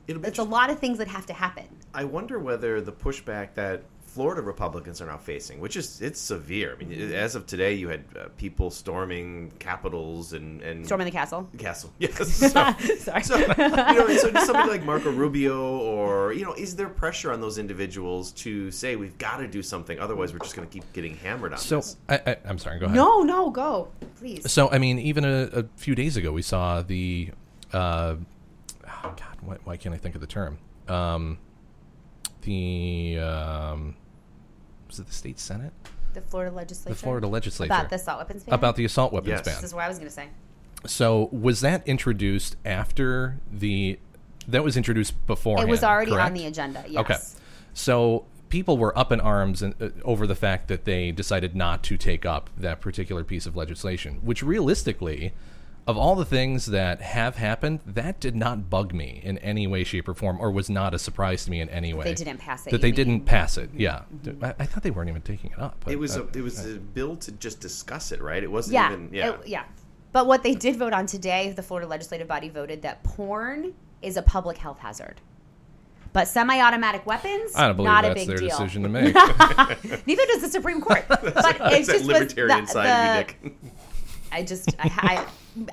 [0.09, 1.67] It'll be It's a lot of things that have to happen.
[1.95, 3.85] I wonder whether the pushback that
[4.19, 6.77] Florida Republicans are now facing, which is it's severe.
[6.81, 11.13] I mean, as of today, you had uh, people storming capitals and and Storming the
[11.13, 11.49] castle.
[11.57, 11.93] castle.
[12.01, 12.17] Yes.
[12.35, 12.49] So,
[12.99, 13.23] Sorry.
[13.23, 17.31] so, you know, so just somebody like Marco Rubio, or you know, is there pressure
[17.31, 20.73] on those individuals to say we've got to do something, otherwise we're just going to
[20.75, 21.97] keep getting hammered on So this?
[22.09, 22.81] I, I, I'm sorry.
[22.81, 22.97] Go ahead.
[22.97, 23.87] No, no, go.
[24.17, 24.51] Please.
[24.51, 27.31] So I mean, even a, a few days ago, we saw the.
[27.73, 28.17] Uh,
[28.85, 30.59] oh God, why, why can't I think of the term?
[30.89, 31.39] Um,
[32.43, 33.95] the um,
[34.89, 35.73] was it the state senate?
[36.15, 36.95] The Florida legislature.
[36.95, 38.55] The Florida legislature About the assault weapons ban?
[38.55, 39.45] about the assault weapons Yes.
[39.45, 39.55] ban.
[39.57, 40.29] This is what I was going to say.
[40.87, 43.99] So was that introduced after the?
[44.47, 45.61] That was introduced before.
[45.61, 46.85] It was already on the agenda.
[46.89, 47.01] Yes.
[47.01, 47.17] Okay.
[47.75, 51.83] So people were up in arms in, uh, over the fact that they decided not
[51.85, 55.35] to take up that particular piece of legislation, which realistically,
[55.89, 59.83] of all the things that have happened, that did not bug me in any way,
[59.85, 62.05] shape, or form, or was not a surprise to me in any way.
[62.05, 62.95] they didn't pass it, That they mean?
[62.95, 63.71] didn't pass it.
[63.75, 64.03] Yeah.
[64.43, 65.77] I, I thought they weren't even taking it up.
[65.85, 68.43] but, It was uh, a it was a bill to just discuss it, right?
[68.43, 68.93] It wasn't Yeah.
[68.93, 69.29] even yeah.
[69.31, 69.65] it- yeah.
[70.13, 73.73] But what they did vote on today, the Florida legislative body voted that porn
[74.03, 75.21] is a public health hazard.
[76.15, 78.49] But semi-automatic weapons, I don't believe not a that's big their deal.
[78.49, 79.15] decision to make.
[80.07, 81.05] Neither does the Supreme Court.
[81.09, 83.57] But it's It's that just was libertarian the- side of you, Nick.
[84.33, 85.25] I just I,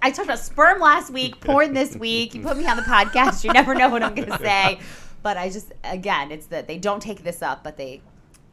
[0.02, 2.34] I I talked about sperm last week, porn this week.
[2.36, 4.80] You put me on the podcast, you never know what I'm going to say.
[5.24, 8.02] But I just again, it's that they don't take this up, but they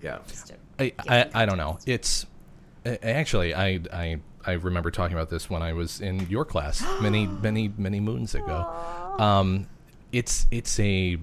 [0.01, 0.19] Yeah.
[0.27, 1.79] just I, I, I don't know.
[1.87, 2.27] It's
[2.87, 6.83] uh, actually I, I I remember talking about this when I was in your class
[7.03, 9.17] many many many moons ago.
[9.19, 9.67] Um,
[10.13, 11.19] it's it's a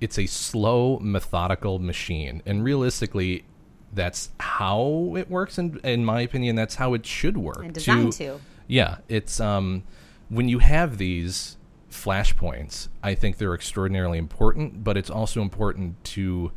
[0.00, 3.44] it's a slow methodical machine, and realistically,
[3.92, 5.58] that's how it works.
[5.58, 7.62] In in my opinion, that's how it should work.
[7.62, 8.40] And designed to.
[8.70, 9.82] Yeah, it's um
[10.28, 11.56] when you have these
[11.90, 16.52] flashpoints, I think they're extraordinarily important, but it's also important to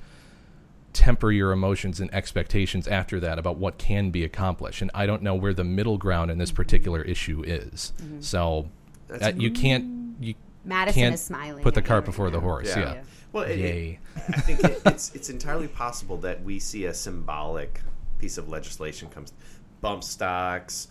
[0.94, 4.84] temper your emotions and expectations after that about what can be accomplished.
[4.84, 7.94] And I don't know where the middle ground in this particular issue is.
[8.20, 8.70] So
[9.10, 12.44] uh, you can't you Madison can't is smiling put the cart right before the now.
[12.44, 12.70] horse.
[12.70, 12.94] Yeah.
[12.94, 13.04] Yeah.
[13.32, 14.00] Well, it, Yay.
[14.16, 17.82] it, I think it, it's it's entirely possible that we see a symbolic
[18.20, 19.34] piece of legislation comes
[19.82, 20.88] bump stocks.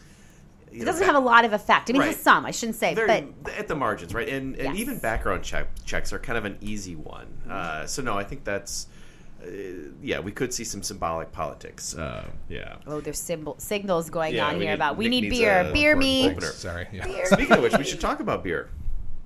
[0.73, 1.91] It doesn't have a lot of effect.
[1.91, 2.15] I mean, it Right.
[2.15, 2.47] has some.
[2.47, 4.29] I shouldn't say, very but at the margins, right?
[4.29, 4.81] And and Yes.
[4.81, 7.27] even background check, checks are kind of an easy one.
[7.49, 8.87] Uh, so no, I think that's
[9.45, 9.47] uh,
[10.01, 11.97] yeah, we could see some symbolic politics.
[11.97, 12.77] Uh, yeah.
[12.87, 15.93] oh, there's symbol signals going Yeah, on here need- about we Nick need beer, beer
[15.93, 16.31] important me.
[16.31, 16.47] opener.
[16.53, 16.87] Sorry.
[16.93, 17.07] Yeah.
[17.07, 18.71] Beer Speaking of which, we should talk about beer.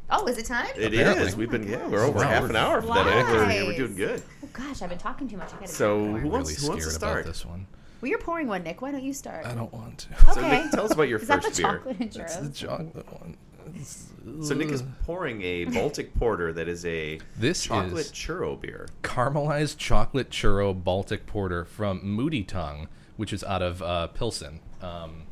[0.08, 0.68] Oh, is it time?
[0.76, 1.26] It Apparently.
[1.26, 1.36] is.
[1.36, 2.28] We've been yeah, we're over Wow.
[2.28, 3.26] half an hour for that.
[3.30, 4.22] We're, we're doing good.
[4.42, 5.48] Oh gosh, I've been talking too much.
[5.52, 6.20] I gotta So, drink more.
[6.20, 7.20] who wants- really who wants to scared start?
[7.22, 7.66] about this one.
[8.00, 8.82] Well, you're pouring one, Nick.
[8.82, 9.46] Why don't you start?
[9.46, 10.24] I don't want to.
[10.34, 10.62] So Okay.
[10.62, 11.72] Nick, tell us about your Is that first the beer.
[11.72, 12.54] chocolate and It's the churros?
[12.56, 13.36] chocolate one.
[13.68, 18.60] It's- So Nick is pouring a Baltic Porter that is a This chocolate is- churro
[18.60, 18.88] beer.
[19.02, 24.60] caramelized chocolate churro Baltic porter from Moody Tongue, which is out of uh, Pilsen.
[24.82, 25.22] Um,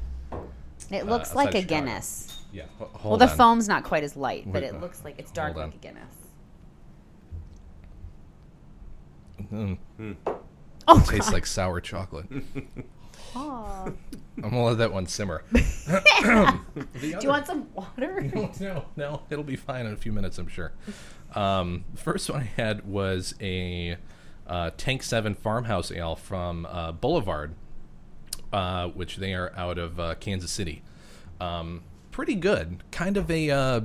[0.90, 1.80] It looks outside like a Chicago.
[1.86, 2.44] Guinness.
[2.52, 2.62] yeah.
[2.64, 3.36] h- Well, hold the on.
[3.36, 5.70] foam's not quite as light, but Wait, it uh, looks like it's dark hold on.
[5.70, 6.16] like a Guinness.
[9.52, 10.16] Mm,
[10.86, 11.32] Oh, tastes God.
[11.34, 12.26] like sour chocolate.
[13.36, 13.96] I'm
[14.40, 15.42] gonna let that one simmer.
[15.52, 15.62] Do
[17.02, 18.20] you want some water?
[18.34, 19.22] no, no, no.
[19.30, 20.72] It'll be fine in a few minutes, I'm sure.
[21.34, 23.96] Um, first one I had was a
[24.46, 27.54] uh, Tank Seven Farmhouse Ale from uh, Boulevard,
[28.52, 30.82] uh, which they are out of uh, Kansas City.
[31.40, 32.82] Um, pretty good.
[32.90, 33.80] Kind of a uh,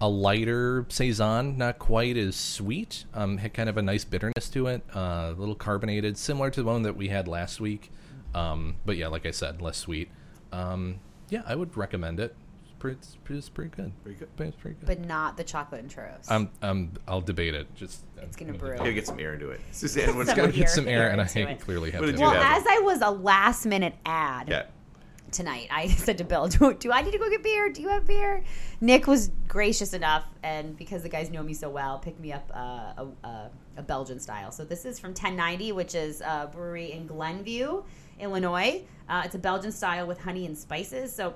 [0.00, 3.04] a lighter saison, not quite as sweet.
[3.14, 4.82] Um, had kind of a nice bitterness to it.
[4.94, 7.90] Uh, a little carbonated, similar to the one that we had last week.
[8.34, 10.08] Um, but yeah, like I said, less sweet.
[10.52, 12.34] Um, yeah, I would recommend it.
[12.62, 13.92] It's pretty, it's pretty, it's pretty good.
[14.02, 14.28] Pretty good.
[14.38, 14.86] It's pretty good.
[14.86, 16.30] But not the chocolate and churros.
[16.30, 17.72] I'm, I'm, I'll debate it.
[17.74, 18.76] Just It's gonna brew.
[18.78, 19.60] Gotta get some air into it.
[19.72, 21.60] Suzanne, what's Some gotta get some air, air and I it.
[21.60, 22.12] clearly have What to.
[22.12, 24.64] did you well, as I was a last minute ad Yeah.
[25.32, 27.70] Tonight, I said to Bill, do, do I need to go get beer?
[27.70, 28.42] Do you have beer?
[28.80, 32.50] Nick was gracious enough, and because the guys know me so well, picked me up
[32.54, 34.52] uh, a, a, a Belgian style.
[34.52, 37.82] So this is from 1090, which is a brewery in Glenview,
[38.18, 38.82] Illinois.
[39.08, 41.14] Uh, it's a Belgian style with honey and spices.
[41.14, 41.34] So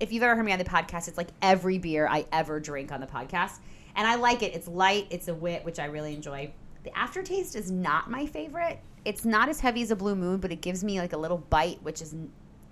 [0.00, 2.92] if you've ever heard me on the podcast, it's like every beer I ever drink
[2.92, 3.58] on the podcast.
[3.94, 4.54] And I like it.
[4.54, 6.52] It's light, it's a wit, which I really enjoy.
[6.82, 8.80] The aftertaste is not my favorite.
[9.04, 11.38] It's not as heavy as a blue moon, but it gives me like a little
[11.38, 12.14] bite, which is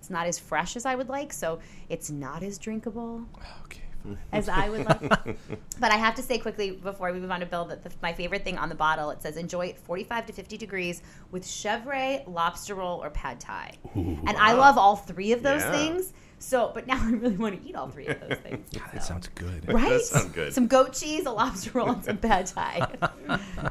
[0.00, 3.22] it's not as fresh as I would like, so it's not as drinkable
[3.66, 4.16] Okay.
[4.32, 5.10] as I would like.
[5.78, 8.14] but I have to say quickly before we move on to Bill that the, my
[8.14, 12.22] favorite thing on the bottle it says enjoy it 45 to 50 degrees with chevre,
[12.26, 13.72] lobster roll, or pad thai.
[13.94, 15.70] and I love all three of those Yeah.
[15.70, 16.12] things.
[16.38, 18.66] So, but now I really want to eat all three of those things.
[18.72, 19.70] God, that sounds good.
[19.70, 19.90] right.
[19.90, 20.54] That sounds good.
[20.54, 22.88] Some goat cheese, a lobster roll, and some pad thai.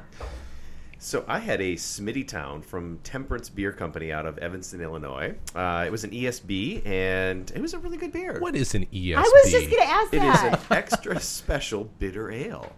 [1.01, 5.33] So I had a Smitty Town from Temperance Beer Company out of Evanston, Illinois.
[5.55, 8.37] Uh, it was an ESB, and it was a really good beer.
[8.39, 9.15] What is an ESB?
[9.15, 10.53] I was just gonna ask It is that.
[10.69, 12.73] an extra special bitter ale,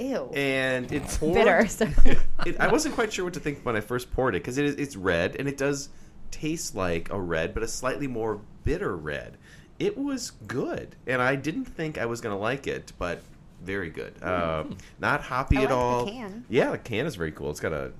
[0.00, 0.30] Ew.
[0.34, 1.66] and it's poured, Bitter.
[1.68, 1.86] So.
[2.44, 4.64] It, I wasn't quite sure what to think when I first poured it because it
[4.64, 5.90] is it's red and it does
[6.32, 9.36] taste like a red, but a slightly more bitter red.
[9.78, 13.22] It was good, and I didn't think I was gonna like it, but
[13.64, 14.14] very good.
[14.22, 14.64] Uh,
[14.98, 16.06] not hoppy I at like the all.
[16.06, 16.44] can.
[16.48, 17.50] Yeah, the can is very cool.
[17.50, 17.92] It's got a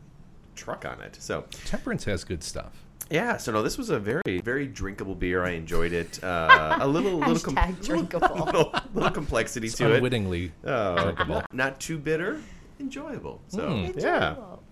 [0.55, 2.73] truck on it, so Temperance has good stuff.
[3.11, 3.37] yeah.
[3.39, 5.45] So no, this was a very very drinkable beer.
[5.45, 6.23] I enjoyed it.
[6.23, 8.45] Uh, a little little, com- drinkable.
[8.47, 9.97] little, little complexity It's to it.
[9.97, 12.41] unwittingly Uh, not, not too bitter,
[12.79, 13.41] enjoyable.
[13.49, 14.01] So Mm.
[14.03, 14.29] yeah.
[14.31, 14.63] Enjoyable.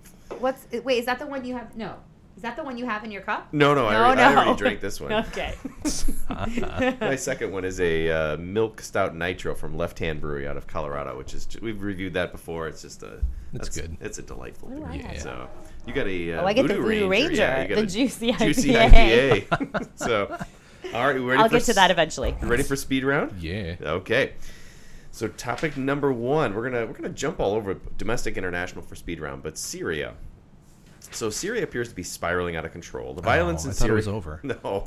[0.41, 0.99] What's wait?
[0.99, 1.75] Is that the one you have?
[1.77, 1.95] No.
[2.39, 3.53] Is that the one you have in your cup?
[3.53, 5.13] No, no, I, No, already, I already drank this one.
[5.13, 5.55] Okay.
[7.01, 10.69] My second one is a uh, milk stout nitro from Left Hand Brewery out of
[10.69, 12.69] Colorado, which is we've reviewed that before.
[12.69, 13.15] It's just a
[13.53, 13.97] It's that's- good.
[14.01, 14.87] It's a delightful Ooh, beer.
[14.89, 15.21] like that.
[15.21, 15.49] So
[15.85, 17.81] you got a uh, Oh, I get the Voodoo Voodoo Ranger, Yeah, Ranger, you got
[17.81, 19.49] the a juicy juicy IPA.
[19.49, 19.89] IPA.
[19.99, 20.37] so
[20.95, 21.43] all right, we ready?
[21.43, 22.37] I'll for get to s- that eventually.
[22.41, 23.43] You ready for speed round?
[23.43, 23.75] Yeah.
[23.83, 24.35] Okay.
[25.11, 29.19] So topic number one, we're gonna we're gonna jump all over domestic international for speed
[29.19, 30.15] round, but Syria.
[31.11, 33.15] So Syria appears to be spiraling out of control.
[33.15, 34.41] The violence Oh, in I Syria was over.
[34.45, 34.85] No.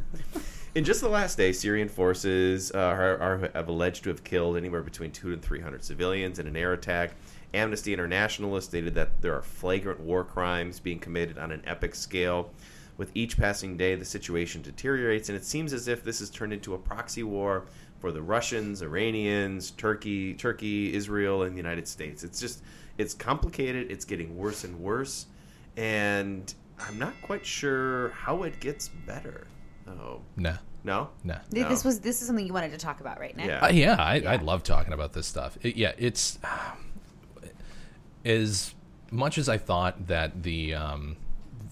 [0.74, 4.56] in just the last day, Syrian forces uh, are, are, have alleged to have killed
[4.56, 7.12] anywhere between two and three hundred civilians in an air attack.
[7.52, 11.94] Amnesty International has stated that there are flagrant war crimes being committed on an epic
[11.94, 12.50] scale.
[12.96, 16.52] With each passing day, the situation deteriorates, and it seems as if this has turned
[16.52, 17.64] into a proxy war
[17.98, 22.22] for the Russians, Iranians, Turkey, Turkey, Israel, and the United States.
[22.24, 22.62] It's just
[22.98, 23.90] it's complicated.
[23.90, 25.26] It's getting worse and worse,
[25.76, 29.46] and I'm not quite sure how it gets better.
[29.88, 31.38] Oh no, no, Nah.
[31.52, 33.46] Th- This was this is something you wanted to talk about, right, Nick?
[33.46, 33.60] Yeah.
[33.64, 35.58] Uh, yeah, I, I love talking about this stuff.
[35.62, 36.38] It- yeah, it's
[38.24, 38.74] as
[39.10, 41.16] much as I thought that the um,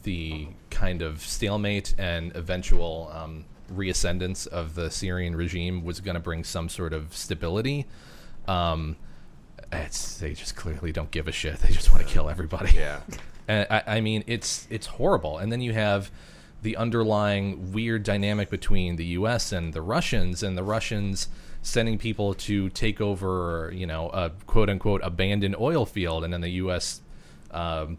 [0.03, 6.21] the kind of stalemate and eventual um, reascendance of the Syrian regime was going to
[6.21, 7.87] bring some sort of stability.
[8.47, 8.97] Um,
[9.71, 11.59] it's they just clearly don't give a shit.
[11.61, 12.73] They just want to kill everybody.
[12.75, 13.01] Yeah.
[13.49, 15.39] I, I mean, it's it's horrible.
[15.39, 16.11] And then you have
[16.63, 19.53] the underlying weird dynamic between the U.S.
[19.53, 21.29] and the Russians, and the Russians
[21.63, 26.41] sending people to take over, you know, a quote unquote abandoned oil field, and then
[26.41, 27.01] the U.S.
[27.51, 27.99] Um,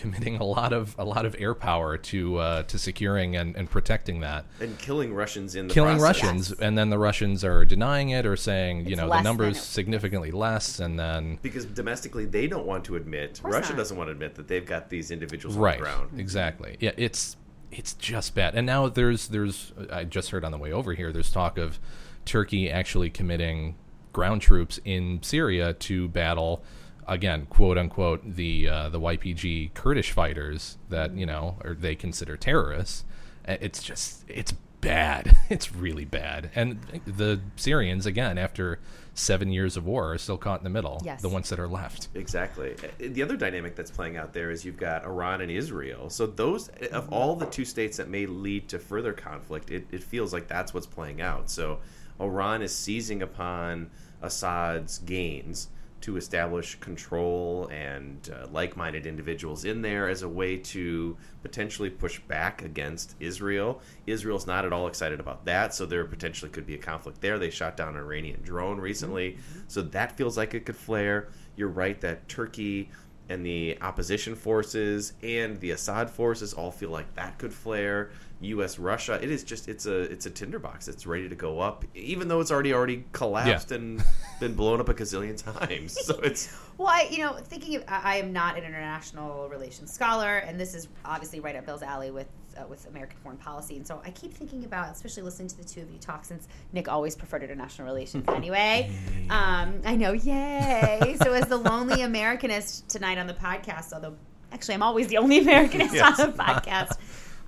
[0.00, 3.70] committing a lot of a lot of air power to uh, to securing and, and
[3.70, 6.22] protecting that and killing Russians in the killing process.
[6.22, 9.58] Russians, and then the Russians are denying it or saying, you know, the than numbers
[9.58, 13.40] it- significantly less, and then because domestically they don't want to admit.
[13.44, 13.78] Russia not.
[13.78, 16.20] doesn't want to admit that they've got these individuals right, on the ground.
[16.20, 17.36] exactly, yeah, it's
[17.70, 18.54] it's just bad.
[18.54, 21.78] And now there's there's I just heard on the way over here, there's talk of
[22.24, 23.76] Turkey actually committing
[24.12, 26.64] ground troops in Syria to battle.
[27.10, 32.36] Again, quote unquote, the uh, the YPG Kurdish fighters that you know, or they consider
[32.36, 33.04] terrorists.
[33.46, 35.36] Uh, It's just it's bad.
[35.50, 36.50] It's really bad.
[36.54, 38.78] And the Syrians, again, after
[39.14, 41.02] seven years of war, are still caught in the middle.
[41.04, 41.20] Yes.
[41.20, 42.06] The ones that are left.
[42.14, 42.76] Exactly.
[42.82, 46.08] Uh, The other dynamic that's playing out there is you've got Iran and Israel.
[46.10, 50.04] So those of all the two states that may lead to further conflict, it, it
[50.04, 51.50] feels like that's what's playing out.
[51.50, 51.80] So
[52.20, 53.90] Iran is seizing upon
[54.22, 55.68] Assad's gains
[56.00, 62.18] to establish control and uh, like-minded individuals in there as a way to potentially push
[62.20, 63.80] back against Israel.
[64.06, 67.38] Israel's not at all excited about that, so there potentially could be a conflict there.
[67.38, 69.38] They shot down an Iranian drone recently,
[69.68, 71.28] so that feels like it could flare.
[71.56, 72.90] You're right that Turkey
[73.28, 78.10] and the opposition forces and the Assad forces all feel like that could flare.
[78.42, 78.78] U.S.
[78.78, 80.88] Russia, it is just it's a it's a tinderbox.
[80.88, 83.76] It's ready to go up, even though it's already already collapsed Yeah.
[83.76, 84.04] and
[84.40, 85.96] been blown up a gazillion times.
[86.06, 89.92] So it's Well, I, you know, thinking of, I I am not an international relations
[89.92, 92.28] scholar, and this is obviously right up Bill's alley with
[92.58, 93.76] uh, with American foreign policy.
[93.76, 96.48] And so I keep thinking about, especially listening to the two of you talk, since
[96.72, 98.90] Nick always preferred international relations anyway.
[99.28, 101.16] Um, I know, yay!
[101.22, 104.16] so as the lonely Americanist tonight on the podcast, although
[104.50, 106.18] actually I'm always the only Americanist Yes.
[106.18, 106.96] on the podcast,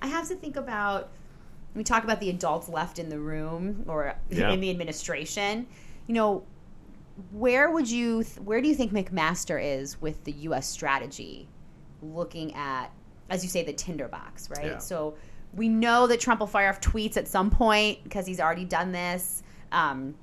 [0.03, 1.09] I have to think about.
[1.73, 4.51] We talk about the adults left in the room or Yeah.
[4.51, 5.65] in the administration.
[6.05, 6.43] You know,
[7.31, 11.47] where would you th- where do you think McMaster is with the US strategy
[12.03, 12.91] looking at
[13.29, 14.65] as you say the tinderbox, right?
[14.65, 14.77] Yeah.
[14.79, 15.15] So
[15.55, 18.91] we know that Trump will fire off tweets at some point because he's already done
[18.91, 19.41] this
[19.71, 20.13] um,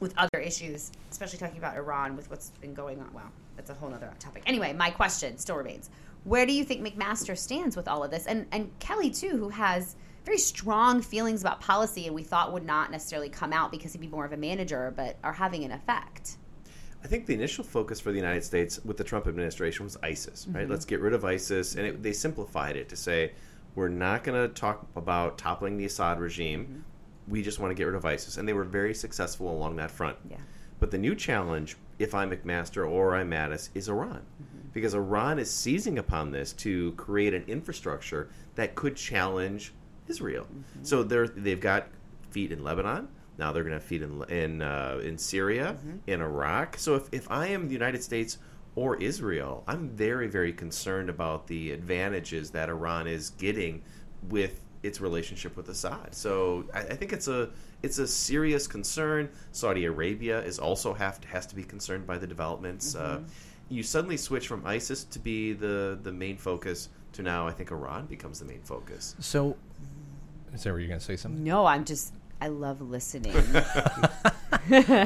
[0.00, 3.12] with other issues, especially talking about Iran with what's been going on.
[3.14, 4.42] Well, that's a whole other topic.
[4.46, 5.88] Anyway, my question still remains:
[6.26, 9.48] Where do you think McMaster stands with all of this, and and Kelly too, who
[9.50, 13.92] has very strong feelings about policy, and we thought would not necessarily come out because
[13.92, 16.36] he'd be more of a manager, but are having an effect.
[17.04, 20.48] I think the initial focus for the United States with the Trump administration was ISIS,
[20.50, 20.66] right?
[20.66, 20.70] Mhm.
[20.70, 23.30] Let's get rid of ISIS, and it, they simplified it to say
[23.76, 26.84] we're not going to talk about toppling the Assad regime.
[27.28, 29.92] We just want to get rid of ISIS, and they were very successful along that
[29.92, 30.16] front.
[30.28, 30.38] Yeah.
[30.80, 34.22] But the new challenge, if I'm McMaster or I'm Mattis, is Iran.
[34.76, 39.72] Because Iran is seizing upon this to create an infrastructure that could challenge
[40.06, 40.46] Israel.
[40.82, 41.88] So they're, they've got
[42.28, 43.08] feet in Lebanon.
[43.38, 46.76] Now they're going to have feet in, in, uh, in Syria, in Iraq.
[46.76, 48.36] So if, if I am the United States
[48.74, 53.82] or Israel, I'm very, very concerned about the advantages that Iran is getting
[54.28, 56.14] with its relationship with Assad.
[56.14, 57.48] So I, I think it's a
[57.82, 59.30] it's a serious concern.
[59.52, 62.94] Saudi Arabia is also have to, has to be concerned by the developments.
[62.94, 63.20] Uh,
[63.68, 67.70] you suddenly switch from ISIS to be the the main focus to now I think
[67.70, 69.14] Iran becomes the main focus.
[69.20, 69.56] So,
[70.54, 71.42] is that where you're going to say something?
[71.42, 73.34] No, I'm just I love listening.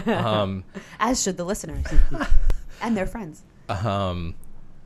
[0.06, 0.64] Um,
[1.00, 1.84] As should the listeners
[2.82, 3.42] and their friends.
[3.68, 4.34] Um,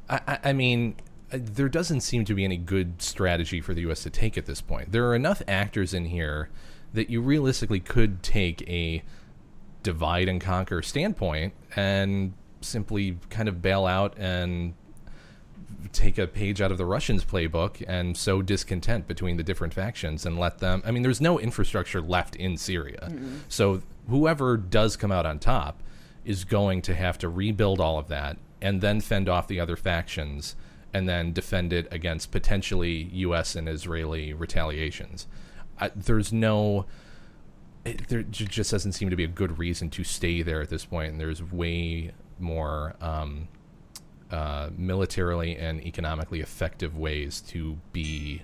[0.09, 0.97] I, I- I mean,
[1.33, 4.03] uh, there doesn't seem to be any good strategy for the U.S.
[4.03, 4.93] to take at this point.
[4.93, 6.51] There are enough actors in here
[6.93, 9.03] that you realistically could take a
[9.83, 12.33] divide and conquer standpoint and
[12.65, 14.75] simply kind of bail out and
[15.93, 20.27] take a page out of the Russians' playbook and sow discontent between the different factions
[20.27, 20.83] and let them.
[20.85, 23.09] I mean, there's no infrastructure left in Syria.
[23.11, 23.41] Mm-mm.
[23.49, 25.83] So whoever does come out on top
[26.25, 29.77] is going to have to rebuild all of that and then fend off the other
[29.77, 30.57] factions
[30.93, 33.57] and then defend it against potentially U.S.
[33.57, 35.27] and Israeli retaliations.
[35.79, 36.87] I, there's no.
[37.85, 40.87] It, there just doesn't seem to be a good reason to stay there at this
[40.87, 43.49] point, and there's way more um,
[44.31, 48.41] uh, militarily and economically effective ways to be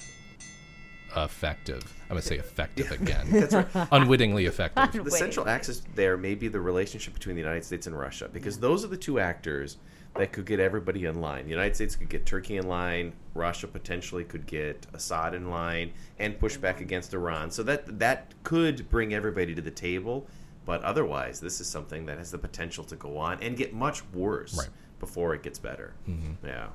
[1.16, 1.82] effective.
[2.04, 3.26] I'm gonna say effective again.
[3.30, 3.88] That's right.
[3.92, 5.04] Unwittingly effective.
[5.04, 8.58] The central axis there may be the relationship between the United States and Russia, because
[8.58, 9.78] those are the two actors
[10.16, 11.44] that could get everybody in line.
[11.44, 13.12] The United States could get Turkey in line.
[13.34, 17.50] Russia potentially could get Assad in line and push back against Iran.
[17.50, 20.26] So that that could bring everybody to the table.
[20.66, 24.02] But otherwise, this is something that has the potential to go on and get much
[24.12, 24.68] worse Right.
[25.00, 25.94] before it gets better.
[26.08, 26.36] Mhm.
[26.44, 26.66] Yeah.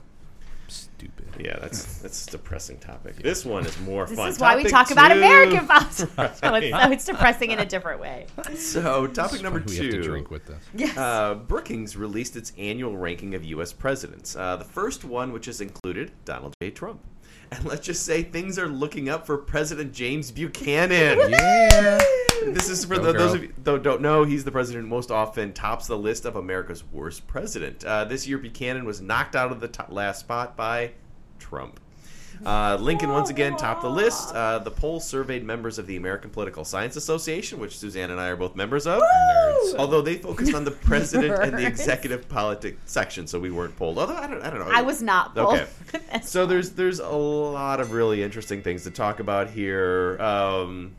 [0.67, 1.27] Stupid.
[1.39, 3.17] Yeah, that's that's a depressing topic.
[3.17, 4.29] This one is more This fun.
[4.29, 5.19] is why we Topic talk about two.
[5.19, 6.11] American politics.
[6.17, 6.71] So it's, Right.
[6.85, 8.25] so it's depressing in a different way.
[8.55, 9.83] So, topic number we two.
[9.83, 10.63] have to drink with this.
[10.73, 10.97] Yes.
[10.97, 13.73] Uh, Brookings released its annual ranking of U.S.
[13.73, 14.35] presidents.
[14.35, 16.71] Uh, the first one, which has included Donald J.
[16.71, 16.99] Trump.
[17.51, 21.29] And let's just say things are looking up for President James Buchanan.
[21.29, 22.01] yeah.
[22.43, 25.11] This is for the, those of you who don't know, he's the president who most
[25.11, 27.83] often tops the list of America's worst president.
[27.83, 30.91] Uh, this year, Buchanan was knocked out of the top, last spot by
[31.39, 31.79] Trump.
[32.43, 34.33] Uh, Lincoln once again topped the list.
[34.33, 38.27] Uh, the poll surveyed members of the American Political Science Association, which Suzanne and I
[38.27, 39.01] are both members of.
[39.01, 39.75] Nerds.
[39.77, 43.97] Although they focused on the president and the executive politics section, so we weren't polled.
[43.97, 44.69] Although I don't, I don't know.
[44.71, 45.65] I was not polled.
[45.93, 46.21] Okay.
[46.23, 50.19] so there's there's a lot of really interesting things to talk about here.
[50.21, 50.95] Um,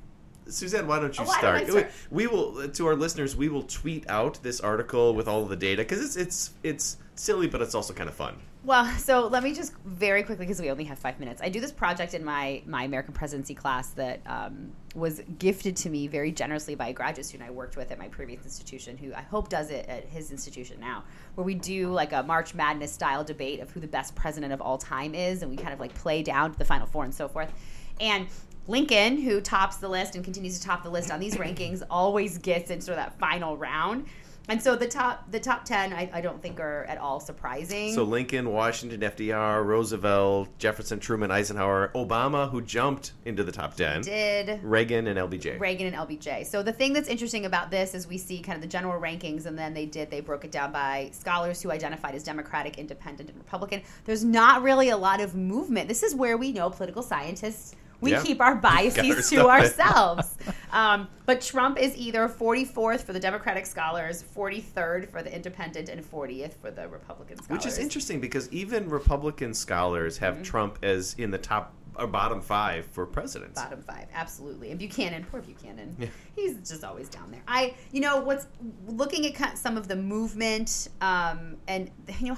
[0.49, 1.61] Suzanne, why don't you Oh, why start?
[1.63, 1.93] don't start?
[2.11, 3.37] We will to our listeners.
[3.37, 6.97] We will tweet out this article with all of the data because it's it's it's
[7.15, 8.37] silly, but it's also kind of fun.
[8.65, 11.41] Well, so let me just very quickly because we only have five minutes.
[11.41, 15.91] I do this project in my my American presidency class that um, was gifted to
[15.91, 19.15] me very generously by a graduate student I worked with at my previous institution, who
[19.15, 21.05] I hope does it at his institution now,
[21.37, 24.61] where we do like a March Madness style debate of who the best president of
[24.61, 27.15] all time is, and we kind of like play down to the final four and
[27.15, 27.53] so forth.
[28.01, 28.27] And
[28.69, 32.39] Lincoln, who tops the list and continues to top the list on these rankings, always
[32.39, 34.07] gets into that final round.
[34.49, 37.93] And so the top the top ten I, I don't think are at all surprising.
[37.93, 44.03] So Lincoln, Washington, FDR, Roosevelt, Jefferson, Truman, Eisenhower, Obama, who jumped into the top ten,
[44.03, 45.59] did Reagan and LBJ.
[45.59, 46.47] Reagan and LBJ.
[46.47, 49.47] So the thing that's interesting about this is we see kind of the general rankings,
[49.47, 53.29] and then they did they broke it down by scholars who identified as Democratic, Independent,
[53.29, 53.83] and Republican.
[54.05, 55.89] There's not really a lot of movement.
[55.89, 57.75] This is where we know political scientists.
[58.01, 58.23] We Yeah.
[58.23, 60.37] keep our biases to ourselves.
[60.73, 66.05] um, but Trump is either 44th for the Democratic scholars, 43rd for the Independent, and
[66.05, 67.65] 40th for the Republican scholars.
[67.65, 70.25] Which is interesting because even Republican scholars Mm-hmm.
[70.25, 73.61] have Trump as in the top or bottom five for presidents.
[73.61, 74.71] Bottom five, absolutely.
[74.71, 76.09] And Buchanan, poor Buchanan, Yeah.
[76.35, 77.41] he's just always down there.
[77.49, 78.47] I, you know, what's
[78.87, 81.91] looking at some of the movement, um, and
[82.21, 82.37] you know,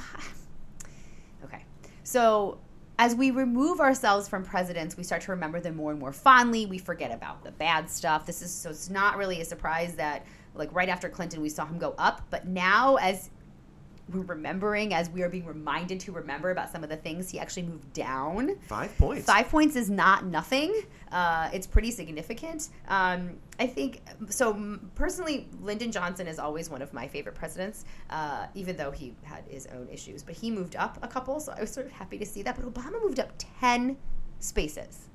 [1.44, 1.64] okay,
[2.04, 2.58] so
[2.98, 6.66] as we remove ourselves from presidents, we start to remember them more and more fondly.
[6.66, 8.26] We forget about the bad stuff.
[8.26, 11.64] This is so it's not really a surprise that like right after Clinton, we saw
[11.64, 13.30] him go up, but now as
[14.12, 17.38] we're remembering, as we are being reminded to remember about some of the things, he
[17.38, 18.58] actually moved down.
[18.60, 19.26] Five points.
[19.26, 20.82] Five points is not nothing.
[21.12, 22.68] Uh, it's pretty significant.
[22.88, 24.78] Um, I think so.
[24.94, 29.44] Personally, Lyndon Johnson is always one of my favorite presidents, uh, even though he had
[29.48, 30.22] his own issues.
[30.22, 32.56] But he moved up a couple, so I was sort of happy to see that.
[32.56, 33.96] But Obama moved up ten
[34.40, 35.07] spaces.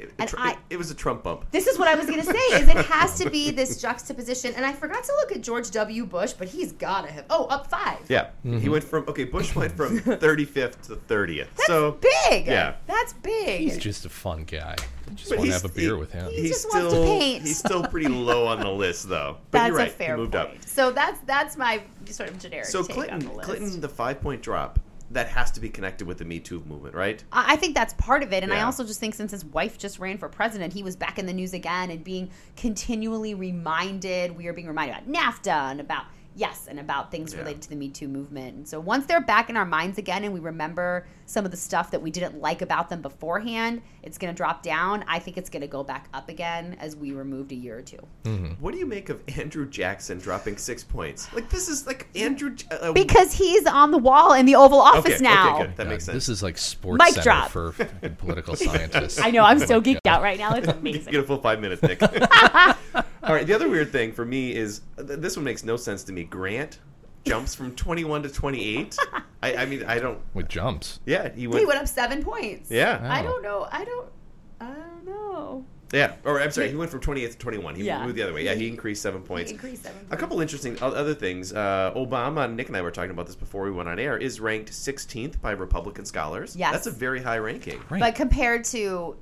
[0.00, 1.50] It, And it, I- it, it was a Trump bump.
[1.50, 4.54] This is what I was going to say: is it has to be this juxtaposition.
[4.54, 6.06] And I forgot to look at George W.
[6.06, 7.24] Bush, but he's got to have.
[7.30, 7.98] Oh, up five.
[8.08, 8.58] Yeah, Mm-hmm.
[8.58, 9.24] he went from okay.
[9.24, 11.46] Bush went from 35th to 30th.
[11.56, 12.46] That's so big.
[12.46, 12.74] Yeah.
[12.86, 13.60] that's big.
[13.60, 14.76] He's just a fun guy.
[15.14, 16.30] Just But want to have a beer he- with him.
[16.30, 17.42] He he's just wants to still paint.
[17.42, 19.38] he's still pretty low on the list though.
[19.50, 19.88] But that's you're right.
[19.88, 20.48] a fair he moved point.
[20.56, 20.64] up.
[20.64, 22.66] So that's that's my sort of generic.
[22.66, 23.48] So take Clinton, on the list.
[23.48, 24.78] Clinton, the five point drop
[25.10, 27.22] that has to be connected with the Me Too movement, right?
[27.32, 29.98] I think that's part of it, and I also just think since his wife just
[29.98, 34.36] ran for president, he was back in the news again and being continually reminded.
[34.36, 36.04] We are being reminded about NAFTA and about
[36.40, 37.40] yes, and about things Yeah.
[37.40, 38.56] related to the Me Too movement.
[38.56, 41.56] And so once they're back in our minds again, and we remember some of the
[41.56, 45.04] stuff that we didn't like about them beforehand, it's going to drop down.
[45.06, 47.82] I think it's going to go back up again as we removed a year or
[47.82, 47.98] two.
[48.58, 51.32] What do you make of Andrew Jackson dropping six points?
[51.34, 52.56] Like this is like Andrew.
[52.70, 55.54] Uh, Because he's on the wall in the Oval Office okay, now.
[55.56, 55.76] Okay, good.
[55.76, 56.14] That God, makes sense.
[56.16, 57.50] This is like sports Mic center drop.
[57.50, 57.72] for
[58.18, 59.20] political scientists.
[59.20, 60.54] I know I'm so geeked out right now.
[60.54, 61.12] It's amazing.
[61.12, 62.00] Get a full five minutes, Nick.
[63.30, 63.46] All right.
[63.46, 66.24] The other weird thing for me is this one makes no sense to me.
[66.24, 66.80] Grant
[67.24, 68.98] jumps from 21 to 28.
[69.44, 70.18] I, I mean, I don't.
[70.34, 70.98] with jumps.
[71.06, 71.64] Yeah, he He went.
[71.68, 72.72] went up seven points.
[72.72, 73.24] Yeah, I Oh.
[73.30, 73.68] don't know.
[73.70, 74.08] I don't.
[74.60, 75.64] I don't know.
[75.92, 76.16] yeah.
[76.24, 77.76] Or I'm sorry, he went from 28 to 21.
[77.76, 78.04] He Yeah.
[78.04, 78.44] moved the other way.
[78.44, 79.50] Yeah, he increased seven He points.
[79.52, 80.04] increased seven.
[80.10, 81.52] A couple interesting o- other things.
[81.52, 84.40] Uh, Obama, Nick and I were talking about this before we went on air, is
[84.40, 86.56] ranked 16th by Republican scholars.
[86.56, 86.72] Yes.
[86.72, 87.80] That's a very high ranking.
[87.90, 88.00] Right.
[88.00, 89.16] But compared to,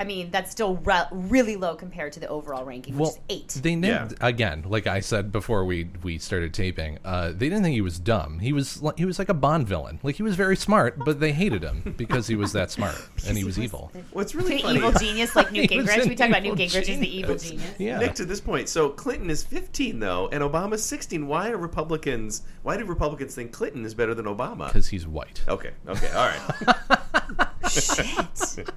[0.00, 3.18] I mean, that's still re- really low compared to the overall ranking, which well, is
[3.28, 3.48] eight.
[3.62, 4.26] They named Yeah.
[4.26, 6.98] again, like I said before we we started taping.
[7.04, 8.38] Uh, they didn't think he was dumb.
[8.38, 10.00] He was li- he was like a Bond villain.
[10.02, 13.36] Like he was very smart, but they hated him because he was that smart and
[13.36, 13.92] he was evil.
[14.12, 14.78] What's really An funny.
[14.78, 16.08] evil genius like Newt He Gingrich.
[16.08, 17.50] We talk about Newt evil Gingrich as the evil genius.
[17.62, 17.74] genius.
[17.80, 17.98] Yeah.
[17.98, 21.26] Nick, to this point, so Clinton is 15 though, and Obama's 16.
[21.26, 22.42] Why are Republicans?
[22.62, 24.66] Why do Republicans think Clinton is better than Obama?
[24.68, 25.42] Because he's white.
[25.48, 27.48] Okay, okay, all right.
[27.70, 28.68] Shit.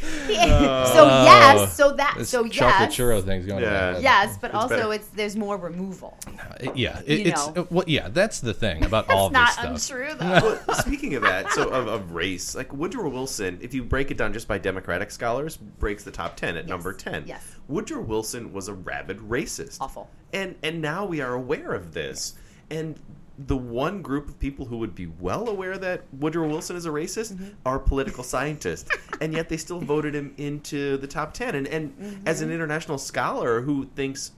[0.26, 3.94] so yes, so that This so chocolate churro thing's going Yeah.
[3.96, 4.02] on.
[4.02, 4.92] yes, but It's also better.
[4.94, 6.16] it's there's more removal.
[6.26, 7.00] Uh, yeah.
[7.06, 7.62] It, it's know.
[7.62, 8.08] uh, well, yeah.
[8.08, 9.98] That's the thing about all That's this not stuff.
[9.98, 10.58] untrue though.
[10.66, 14.16] well, speaking of that, so of, of race, like Woodrow Wilson, if you break it
[14.16, 17.24] down just by Democratic scholars, breaks the top 10 at number 10.
[17.26, 17.44] yes.
[17.68, 19.78] Woodrow Wilson was a rabid racist.
[19.80, 20.08] Awful.
[20.32, 22.34] And and now we are aware of this.
[22.70, 22.98] And
[23.46, 26.90] the one group of people who would be well aware that Woodrow Wilson is a
[26.90, 27.48] racist Mm-hmm.
[27.64, 28.90] are political scientists.
[29.20, 31.54] and yet they still voted him into the top 10.
[31.54, 32.28] And and Mm-hmm.
[32.28, 34.32] as an international scholar who thinks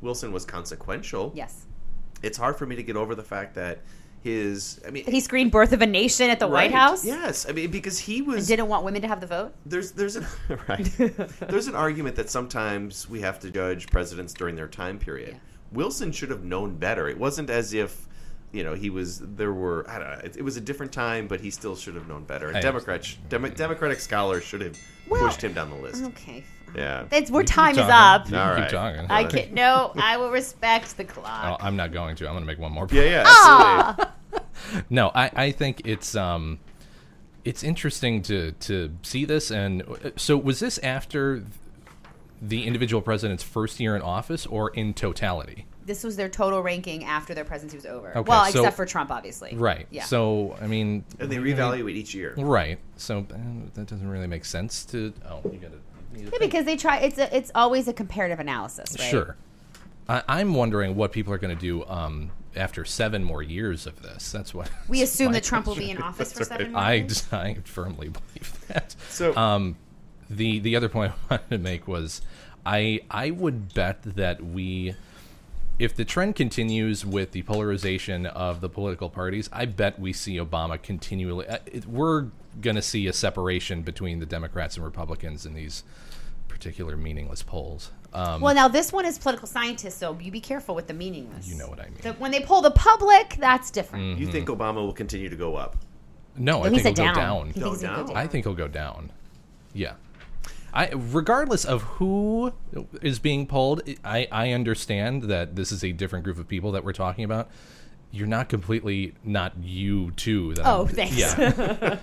[0.00, 1.66] Wilson was consequential, yes,
[2.22, 3.78] it's hard for me to get over the fact that
[4.22, 7.04] his I mean he screened "Birth of a Nation" at the White House.
[7.04, 9.52] Yes, I mean because he and was didn't want women to have the vote.
[9.66, 10.26] there's there's an
[10.68, 10.84] right
[11.48, 15.30] there's an argument that sometimes we have to judge presidents during their time period.
[15.34, 15.38] Yeah.
[15.72, 17.08] Wilson should have known better.
[17.08, 18.06] It wasn't as if
[18.52, 21.26] you know he was there were I don't know it, it was a different time,
[21.26, 22.48] but he still should have known better.
[22.48, 24.76] And I Democrats Demo, Democratic scholars should have
[25.08, 26.04] Well- pushed him down the list.
[26.04, 26.44] Okay,
[26.74, 27.04] Yeah.
[27.10, 28.30] It's where You keep time is up.
[28.30, 28.62] You All can right.
[28.70, 29.06] keep talking.
[29.10, 29.92] I can no.
[29.96, 31.60] I will respect the clock.
[31.60, 32.26] Oh, I'm not going to.
[32.26, 32.86] I'm going to make one more.
[32.90, 33.88] Yeah, yeah, Ah!
[34.32, 34.86] absolutely.
[34.90, 36.58] no, I, I think it's um,
[37.44, 39.50] it's interesting to to see this.
[39.50, 41.44] And uh, so, was this after
[42.40, 45.66] the individual president's first year in office, or in totality?
[45.84, 48.10] This was their total ranking after their presidency was over.
[48.16, 49.54] Okay, well, so- except for Trump, obviously.
[49.56, 49.86] Right.
[49.90, 50.04] Yeah.
[50.04, 52.34] So, I mean, And they really- reevaluate each year.
[52.36, 52.78] Right.
[52.96, 53.36] So uh,
[53.74, 55.12] that doesn't really make sense to.
[55.28, 55.78] Oh, you got to.
[56.14, 56.98] Yeah, because they try.
[56.98, 59.08] It's a, it's always a comparative analysis, right?
[59.10, 59.36] Sure.
[60.08, 64.02] I, I'm wondering what people are going to do um, after seven more years of
[64.02, 64.30] this.
[64.30, 67.00] That's what We assume that Trump will be in office for seven right.
[67.02, 67.26] years.
[67.32, 68.94] I, I firmly believe that.
[69.08, 69.76] So- um,
[70.30, 72.20] the the other point I wanted to make was,
[72.64, 74.94] I I would bet that we,
[75.82, 80.36] if the trend continues with the polarization of the political parties, I bet we see
[80.36, 81.48] Obama continually.
[81.48, 81.58] uh,
[81.88, 82.26] we're
[82.60, 85.82] going to see a separation between the Democrats and Republicans in these
[86.46, 87.90] particular meaningless polls.
[88.14, 91.48] Um, Well, now this one is political scientists, so you be careful with the meaningless.
[91.48, 91.98] You know what I mean.
[92.00, 94.18] The- when they poll the public, that's different.
[94.18, 94.62] You think Mm-hmm.
[94.62, 95.76] Obama will continue to go up?
[96.36, 97.14] No, I think he'll said go down.
[97.16, 97.46] down.
[97.48, 98.16] He thinks he'll go down.
[98.16, 99.10] I think he'll go down.
[99.74, 99.94] Yeah.
[100.74, 102.52] I regardless of who
[103.02, 106.84] is being polled, I I understand that this is a different group of people that
[106.84, 107.50] we're talking about.
[108.14, 110.54] You're not completely not you too.
[110.54, 111.16] That Oh, I'm- thanks.
[111.16, 111.98] Yeah.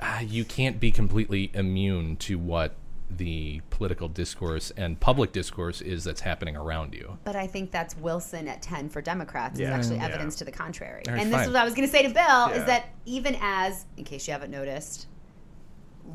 [0.00, 2.76] Uh, you can't be completely immune to what
[3.10, 7.18] the political discourse and public discourse is that's happening around you.
[7.24, 9.58] But I think that's Wilson at 10 for Democrats.
[9.58, 9.68] Yeah.
[9.68, 10.06] Is actually Yeah.
[10.06, 11.02] evidence to the contrary.
[11.08, 11.48] All right, and this fine.
[11.48, 12.14] is what I was going to say to Bill
[12.50, 12.50] Yeah.
[12.52, 15.07] is that even as, in case you haven't noticed,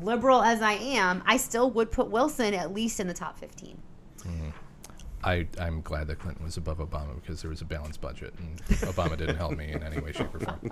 [0.02, 3.78] liberal as I am, I still would put Wilson at least in the top 15.
[4.20, 4.48] Mm-hmm.
[5.22, 8.58] I, I'm glad that Clinton was above Obama because there was a balanced budget and
[8.80, 10.70] Obama didn't help me in any way, shape, or form.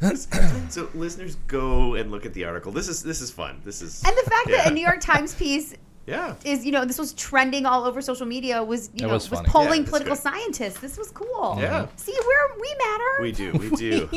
[0.70, 2.70] so listeners, go and look at the article.
[2.70, 3.60] This is this is fun.
[3.64, 5.74] This is And the fact that a New York Times piece
[6.06, 6.34] Yeah.
[6.44, 9.30] is, you know, this was trending all over social media was, you It know, was
[9.30, 10.22] was, polling Yeah, political good.
[10.22, 10.78] scientists.
[10.78, 11.56] This was cool.
[11.58, 11.86] Yeah.
[11.96, 13.22] See, we're, we matter.
[13.22, 13.52] We do.
[13.58, 14.08] We do.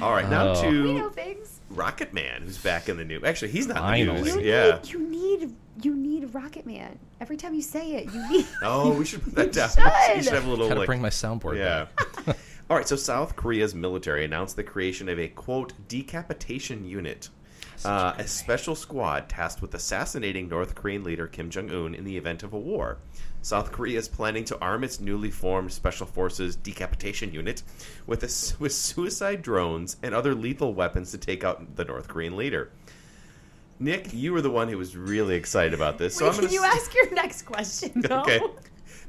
[0.00, 0.62] All right, now Oh.
[0.62, 1.57] to We know things.
[1.78, 3.20] Rocket Man, who's back in the new.
[3.24, 4.30] Actually, he's not in Finally.
[4.30, 4.46] the You.
[4.48, 4.80] Yeah.
[4.82, 6.98] need, you need, you need Rocket Man.
[7.20, 8.46] Every time you say it, you need.
[8.62, 9.68] Oh, we should put that down.
[10.06, 10.16] should.
[10.16, 11.86] You should have a little Gotta like bring my soundboard Yeah.
[12.70, 17.30] All right, so South Korea's military announced the creation of a quote decapitation unit,
[17.84, 22.16] uh, a special squad tasked with assassinating North Korean leader Kim Jong Un in the
[22.16, 22.98] event of a war.
[23.48, 27.62] South Korea is planning to arm its newly formed Special Forces decapitation unit
[28.06, 32.36] with a, with suicide drones and other lethal weapons to take out the North Korean
[32.36, 32.70] leader.
[33.78, 36.44] Nick, you were the one who was really excited about this, so Wait, I'm can
[36.44, 38.04] going you ask your next question?
[38.08, 38.20] No?
[38.20, 38.40] Okay.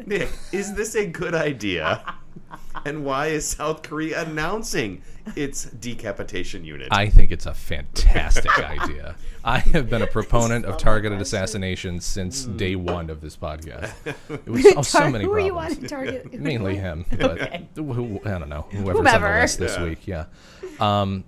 [0.06, 2.16] Nick, is this a good idea?
[2.86, 5.02] And why is South Korea announcing
[5.36, 6.88] its decapitation unit?
[6.92, 9.16] I think it's a fantastic idea.
[9.44, 13.94] I have been a proponent of targeted assassinations since day one of this podcast.
[14.30, 15.76] It was oh, so Tar- many who are you problems.
[15.78, 16.34] wanting to target?
[16.40, 17.68] Mainly him, but Okay.
[17.76, 19.34] who, I don't know whoever's on Whomever.
[19.34, 19.84] the list this Yeah.
[19.84, 20.08] week.
[20.08, 20.26] Yeah.
[20.80, 21.24] Um,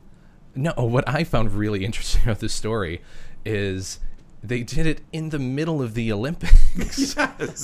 [0.56, 3.02] no, what I found really interesting about this story
[3.46, 4.00] is
[4.44, 7.16] they did it in the middle of the Olympics,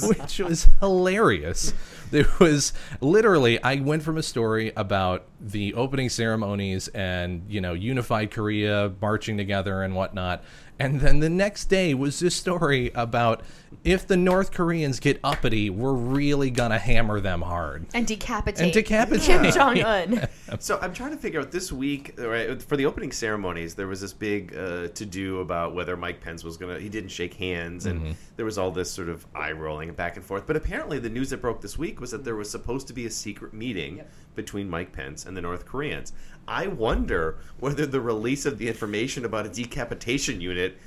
[0.08, 1.74] which was hilarious.
[2.12, 7.74] There was literally, I went from a story about the opening ceremonies and, you know,
[7.74, 10.42] unified Korea marching together and whatnot.
[10.80, 13.42] And then the next day was this story about
[13.88, 17.86] if the North Koreans get uppity, we're really going to hammer them hard.
[17.94, 18.62] And decapitate.
[18.62, 19.22] And decapitate.
[19.22, 20.28] Kim Jong Un.
[20.60, 24.02] so I'm trying to figure out this week, right, for the opening ceremonies, there was
[24.02, 27.36] this big uh, to do about whether Mike Pence was going to, he didn't shake
[27.36, 28.16] hands, and Mhm.
[28.36, 30.46] there was all this sort of eye rolling back and forth.
[30.46, 33.06] But apparently, the news that broke this week was that there was supposed to be
[33.06, 34.04] a secret meeting
[34.36, 36.12] between Mike Pence and the North Koreans.
[36.46, 40.78] I wonder whether the release of the information about a decapitation unit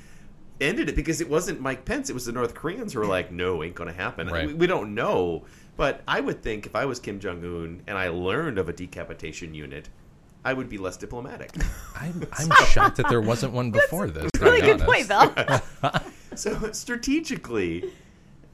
[0.61, 3.31] ended it because it wasn't Mike Pence, it was the North Koreans who were like,
[3.31, 4.27] no, ain't going to happen.
[4.27, 4.47] Right.
[4.47, 5.45] We, we don't know.
[5.77, 8.73] But I would think if I was Kim Jong Un and I learned of a
[8.73, 9.89] decapitation unit,
[10.43, 11.51] I would be less diplomatic.
[11.95, 14.29] I'm, I'm shocked that there wasn't one before this.
[14.33, 15.63] to Really be good point, honest.
[15.81, 15.91] Bill.
[16.35, 17.91] so strategically,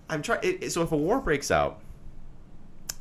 [0.10, 0.70] I'm trying.
[0.70, 1.82] So if a war breaks out,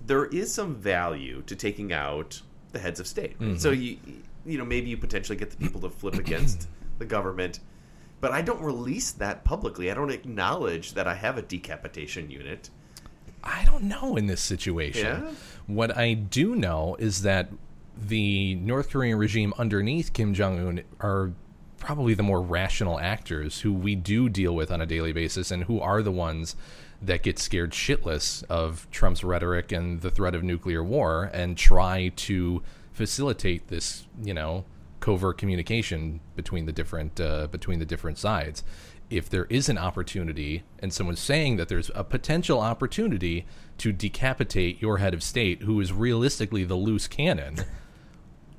[0.07, 2.41] there is some value to taking out
[2.73, 3.39] the heads of state.
[3.39, 3.59] Mhm.
[3.61, 3.99] So you,
[4.45, 7.61] you know, maybe you potentially get the people to flip against the government,
[8.27, 9.89] but I don't release that publicly.
[9.89, 12.71] I don't acknowledge that I have a decapitation unit.
[13.45, 15.23] I don't know in this situation.
[15.23, 15.31] Yeah?
[15.69, 17.51] What I do know is that
[17.97, 21.31] the North Korean regime underneath Kim Jong Un are
[21.79, 25.63] probably the more rational actors who we do deal with on a daily basis and
[25.63, 26.57] who are the ones
[27.01, 32.09] that get scared shitless of Trump's rhetoric and the threat of nuclear war and try
[32.17, 32.61] to
[32.93, 34.65] facilitate this, you know,
[35.07, 38.65] covert communication between the different uh, between the different sides.
[39.09, 43.47] if there is an opportunity and someone's saying that there's a potential opportunity
[43.79, 47.55] to decapitate your head of state, who is realistically the loose cannon,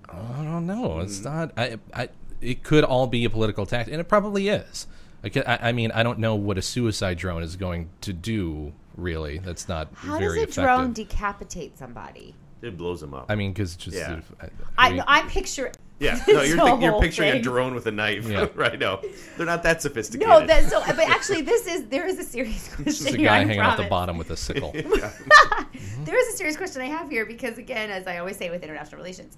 [0.10, 1.02] I don't know.
[1.02, 1.52] It's not.
[1.58, 1.78] I.
[1.94, 2.08] I.
[2.40, 4.88] It could all be a political tactic, and it probably is.
[5.26, 8.14] I, ca- I I mean, I don't know what a suicide drone is going to
[8.14, 8.72] do.
[8.96, 10.64] Really, that's not How very does a effective.
[10.64, 12.36] drone decapitate somebody?
[12.62, 13.26] It blows them up.
[13.30, 14.22] I mean, because just Yeah.
[14.40, 15.74] I, I, mean, I'm picturing.
[16.00, 18.48] Yeah, no, you're, the think, you're whole picturing a drone with a knife, Yeah.
[18.56, 18.78] right?
[18.78, 19.02] No,
[19.36, 20.28] they're not that sophisticated.
[20.28, 20.82] No, that's so.
[20.86, 23.78] But actually, this is there is a serious question just a guy I hanging off
[23.78, 24.72] the bottom with a sickle.
[24.74, 28.64] There is a serious question I have here because, again, as I always say with
[28.64, 29.38] international relations,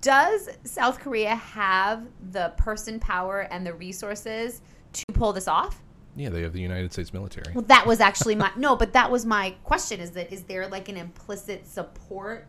[0.00, 5.80] does South Korea have the person power and the resources to pull this off?
[6.16, 7.52] yeah, they have the United States military.
[7.54, 10.66] Well, that was actually my no, but that was my question: is that is there
[10.68, 12.48] like an implicit support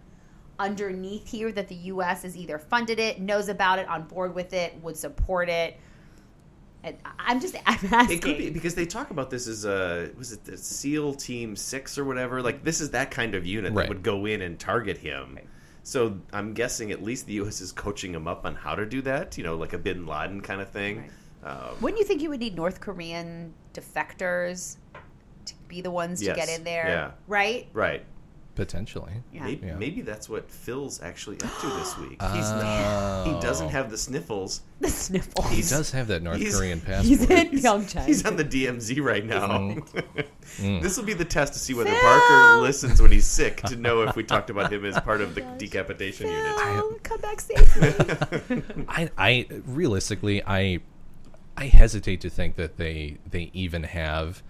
[0.59, 2.23] underneath here that the U.S.
[2.23, 5.77] has either funded it, knows about it, on board with it, would support it?
[6.83, 8.17] And I'm just I'm asking.
[8.17, 11.55] It could be because they talk about this as a was it the SEAL Team
[11.55, 12.41] Six or whatever.
[12.41, 13.83] Like this is that kind of unit Right.
[13.83, 15.37] that would go in and target him.
[15.83, 17.59] So I'm guessing at least the U.S.
[17.61, 19.37] is coaching him up on how to do that.
[19.37, 21.09] You know, like a Bin Laden kind of thing.
[21.43, 24.77] Um, Wouldn't you think you would need North Korean defectors
[25.45, 26.87] to be the ones to get in there?
[26.87, 27.11] Yeah.
[27.27, 27.67] Right?
[27.73, 28.05] right.
[28.53, 29.13] Potentially.
[29.31, 29.43] Yeah.
[29.45, 29.75] Maybe, Yeah.
[29.77, 32.17] maybe that's what Phil's actually up to this week.
[32.21, 33.23] Oh.
[33.25, 34.61] Not, he doesn't have the sniffles.
[34.81, 35.49] The sniffles.
[35.49, 38.05] He does have that North he's- Korean He's in Pyeongchang.
[38.05, 39.47] He's on the DMZ right now.
[39.47, 40.81] Mm.
[40.81, 41.99] this will be the test to see whether Phil!
[42.01, 45.33] Parker listens when he's sick to know if we talked about him as part of
[45.35, 46.59] the decapitation unit.
[46.59, 48.63] Phil, come back safely.
[48.89, 50.79] I, I realistically, I,
[51.55, 54.43] I hesitate to think that they they even have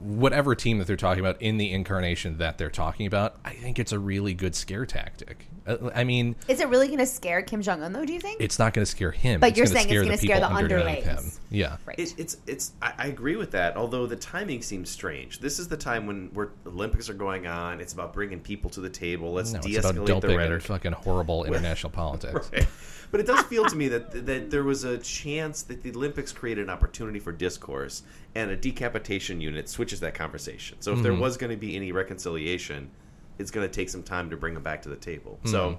[0.00, 3.36] whatever team that they're talking about in the incarnation that they're talking about.
[3.44, 5.48] I think it's a really good scare tactic.
[5.64, 8.04] Uh, I mean, Is it really going to scare Kim Jong Un though?
[8.04, 8.40] Do you think?
[8.40, 9.38] it's not going to scare him.
[9.38, 11.36] But it's you're gonna saying it's scare gonna scare the underneath underlings.
[11.36, 11.42] him.
[11.50, 11.76] Yeah.
[11.86, 11.98] right.
[11.98, 13.76] It, it's it's I, I agree with that.
[13.76, 15.38] Although the timing seems strange.
[15.38, 17.80] This is the time when we're, Olympics are going on.
[17.80, 19.32] It's about bringing people to the table.
[19.32, 20.62] Let's No, it's de-escalate about the doping and rhetoric.
[20.62, 22.50] fucking horrible international politics.
[22.62, 22.66] Right.
[23.12, 26.32] But it does feel to me that that there was a chance that the Olympics
[26.32, 28.02] created an opportunity for discourse,
[28.34, 30.80] and a decapitation unit switches that conversation.
[30.80, 31.20] So if there Mm-hmm.
[31.20, 32.90] was going to be any reconciliation,
[33.38, 35.38] it's going to take some time to bring them back to the table.
[35.44, 35.78] So.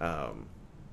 [0.00, 0.02] Mm-hmm.
[0.04, 0.46] Um,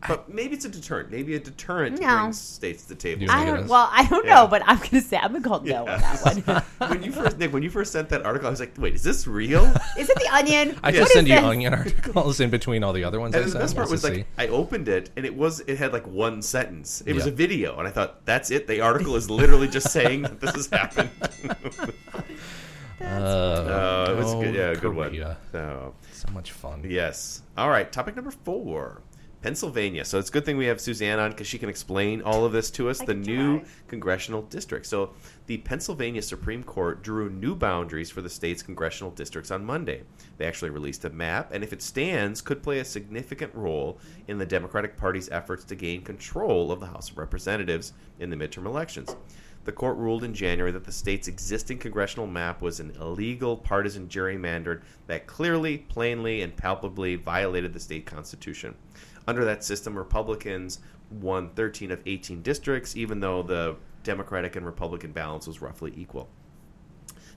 [0.08, 1.12] but maybe it's a deterrent.
[1.12, 2.08] Maybe a deterrent No.
[2.22, 3.26] brings states to the table.
[3.30, 3.68] I don't.
[3.68, 4.36] Well, I don't Yeah.
[4.36, 6.44] know, but I'm going to say I'm going to call no on that
[6.80, 6.90] one.
[6.90, 9.04] when you first Nick, when you first sent that article, I was like, "Wait, is
[9.04, 9.66] this real?"
[9.98, 10.78] Is it the Onion?
[10.84, 11.44] I What just is send you this?
[11.44, 13.62] onion articles in between all the other ones I And the send.
[13.64, 14.26] best part just was to like see.
[14.38, 17.04] I opened it and it was it had like one sentence.
[17.06, 17.32] It was Yeah.
[17.32, 18.68] a video, and I thought that's it.
[18.68, 21.10] The article is literally just saying that this has happened.
[23.02, 24.54] Uh, Uh, it was oh, good.
[24.54, 25.10] Yeah, good one.
[25.10, 25.38] Korea.
[25.52, 26.84] So, So much fun.
[26.88, 27.42] yes.
[27.58, 27.92] All right.
[27.92, 29.02] Topic number four.
[29.42, 30.06] Pennsylvania.
[30.06, 32.52] So it's a good thing we have Suzanne on because she can explain all of
[32.52, 33.02] this to us.
[33.02, 33.70] I the new try.
[33.88, 34.86] congressional district.
[34.86, 35.14] So
[35.48, 40.04] the Pennsylvania Supreme Court drew new boundaries for the state's congressional districts on Monday.
[40.38, 44.38] They actually released a map, and if it stands, could play a significant role in
[44.38, 48.66] the Democratic Party's efforts to gain control of the House of Representatives in the midterm
[48.66, 49.16] elections.
[49.64, 54.08] The court ruled in January that the state's existing congressional map was an illegal partisan
[54.08, 58.74] gerrymandered that clearly, plainly, and palpably violated the state constitution.
[59.28, 65.12] Under that system, Republicans won 13 of 18 districts, even though the Democratic and Republican
[65.12, 66.30] balance was roughly equal.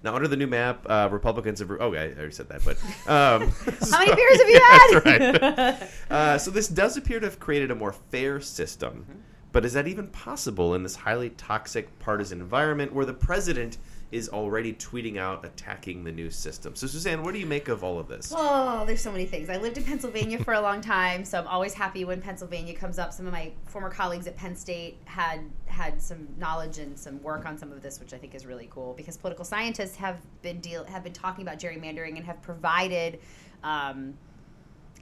[0.03, 1.71] Now, under the new map, uh, Republicans have.
[1.71, 2.77] Oh, I already said that, but.
[3.09, 3.49] Um,
[3.91, 5.03] How many beers have you had?
[5.03, 5.91] That's right.
[6.11, 9.07] Uh, so this does appear to have created a more fair system.
[9.09, 9.21] Mm-hmm.
[9.53, 13.79] But is that even possible in this highly toxic partisan environment where the president
[14.13, 16.75] is already tweeting out attacking the new system?
[16.75, 18.33] So, Suzanne, what do you make of all of this?
[18.35, 19.51] Oh, there's so many things.
[19.51, 22.99] I lived in Pennsylvania for a long time, so I'm always happy when Pennsylvania comes
[22.99, 23.13] up.
[23.13, 27.47] Some of my former colleagues at Penn State had had some knowledge and some work
[27.47, 30.61] on some of this, which I think is really cool because political scientists have been
[30.61, 33.21] deal have been talking about gerrymandering and have provided.
[33.63, 34.15] Um,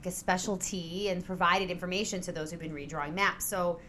[0.03, 3.45] like a specialty and provided information to those who've been redrawing maps.
[3.45, 3.79] So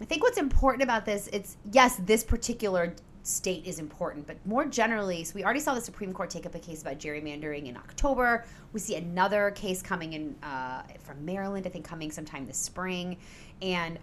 [0.00, 2.94] I think what's important about this, it's yes, this particular
[3.26, 6.54] state is important, but more generally, so we already saw the Supreme Court take up
[6.54, 8.44] a case about gerrymandering in October.
[8.72, 13.16] We see another case coming in uh, from Maryland, I think, coming sometime this spring,
[13.60, 13.98] and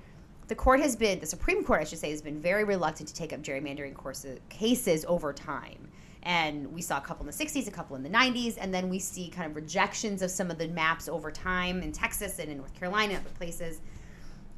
[0.50, 3.16] the court has been, the Supreme Court, I should say, has been very reluctant to
[3.16, 5.88] take up gerrymandering courses, cases over time.
[6.24, 8.90] And we saw a couple in the 60s, a couple in the 90s, and then
[8.90, 12.50] we see kind of rejections of some of the maps over time in Texas and
[12.50, 13.80] in North Carolina other places.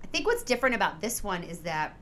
[0.04, 1.98] I think what's different about this one is that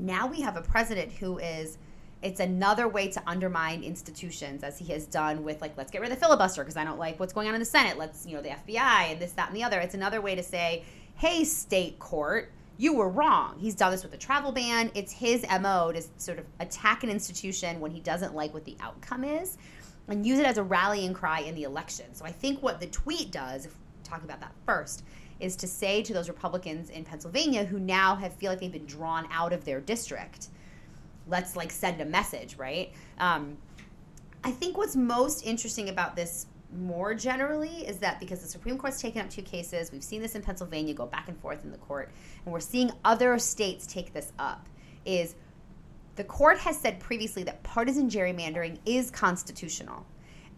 [0.00, 1.78] now we have a president who is
[2.22, 6.10] it's another way to undermine institutions as he has done with like let's get rid
[6.10, 8.34] of the filibuster because i don't like what's going on in the senate let's you
[8.34, 10.84] know the fbi and this that and the other it's another way to say
[11.16, 13.56] hey state court you were wrong.
[13.58, 14.90] He's done this with the travel ban.
[14.94, 18.74] It's his MO to sort of attack an institution when he doesn't like what the
[18.80, 19.58] outcome is
[20.08, 22.06] and use it as a rallying cry in the election.
[22.14, 23.74] So I think what the tweet does, if
[24.10, 25.04] we're about that first,
[25.40, 28.86] is to say to those Republicans in Pennsylvania who now have feel like they've been
[28.86, 30.48] drawn out of their district,
[31.26, 32.92] let's like send a message, right?
[33.18, 33.56] Um,
[34.44, 36.46] I think what's most interesting about this
[36.78, 40.34] more generally is that because the Supreme Court's taken up two cases, we've seen this
[40.34, 42.10] in Pennsylvania go back and forth in the court,
[42.44, 44.68] and we're seeing other states take this up,
[45.04, 45.34] is
[46.16, 50.06] the court has said previously that partisan gerrymandering is constitutional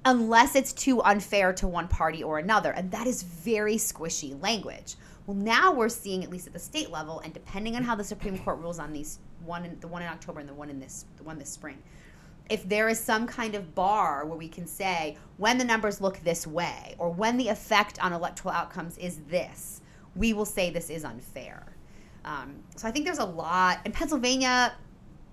[0.05, 2.73] unless it's too unfair to one party or another.
[2.73, 4.97] And that is very squishy language.
[5.27, 8.03] Well, now we're seeing, at least at the state level, and depending on how the
[8.03, 10.81] Supreme Court rules on these one, in, the one in October and the one in
[10.81, 11.79] this, the one this spring,
[12.51, 16.19] if there is some kind of bar where we can say when the numbers look
[16.21, 19.81] this way or when the effect on electoral outcomes is this,
[20.17, 21.65] we will say this is unfair.
[22.25, 23.79] Um, so I think there's a lot.
[23.85, 24.75] In Pennsylvania,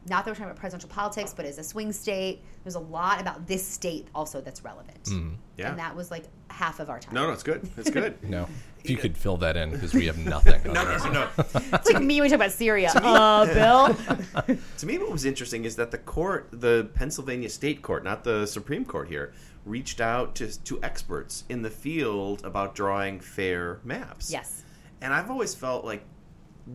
[0.07, 3.19] not that we're talking about presidential politics, but as a swing state, there's a lot
[3.19, 5.03] about this state also that's relevant.
[5.03, 5.35] Mm-hmm.
[5.57, 5.69] Yeah.
[5.69, 7.13] And that was like half of our time.
[7.13, 7.67] No, no, it's good.
[7.77, 8.21] It's good.
[8.29, 8.47] no.
[8.83, 10.61] If you could fill that in, because we have nothing.
[10.71, 11.29] no, no, no, no.
[11.37, 12.91] It's like me when we talk about Syria.
[12.95, 14.57] Uh, Bill?
[14.77, 18.45] to me, what was interesting is that the court, the Pennsylvania State Court, not the
[18.45, 19.33] Supreme Court here,
[19.65, 24.31] reached out to, to experts in the field about drawing fair maps.
[24.31, 24.63] Yes.
[25.01, 26.03] And I've always felt like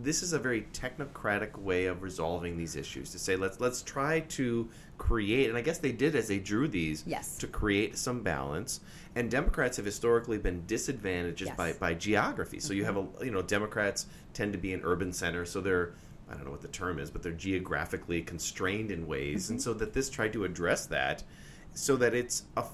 [0.03, 4.21] this is a very technocratic way of resolving these issues to say let's let's try
[4.21, 4.69] to
[4.99, 7.37] create and I guess they did as they drew these yes.
[7.39, 8.81] to create some balance.
[9.17, 11.57] And Democrats have historically been disadvantaged Yes.
[11.57, 12.59] by, by geography.
[12.59, 12.97] So you mm-hmm.
[12.97, 15.95] have a you know Democrats tend to be in urban centers so they're
[16.29, 19.51] I don't know what the term is but they're geographically constrained in ways.
[19.51, 19.65] And mm-hmm.
[19.65, 21.23] so that this tried to address that
[21.75, 22.65] so that it's a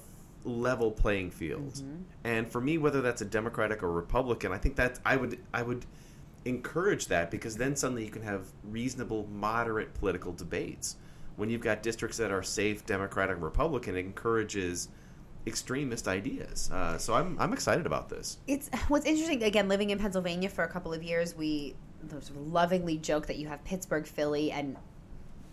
[0.43, 1.73] level playing field.
[1.73, 2.01] Mm-hmm.
[2.23, 5.61] And for me whether that's a Democratic or Republican I think that I would I
[5.61, 5.85] would
[6.45, 10.95] encourage that because then suddenly you can have reasonable, moderate political debates.
[11.35, 14.89] When you've got districts that are safe, Democratic, Republican, it encourages
[15.47, 16.69] extremist ideas.
[16.71, 18.37] Uh, so I'm, I'm excited about this.
[18.47, 19.43] It's what's interesting.
[19.43, 21.75] Again, living in Pennsylvania for a couple of years, we
[22.09, 24.75] sort of lovingly joke that you have Pittsburgh, Philly, and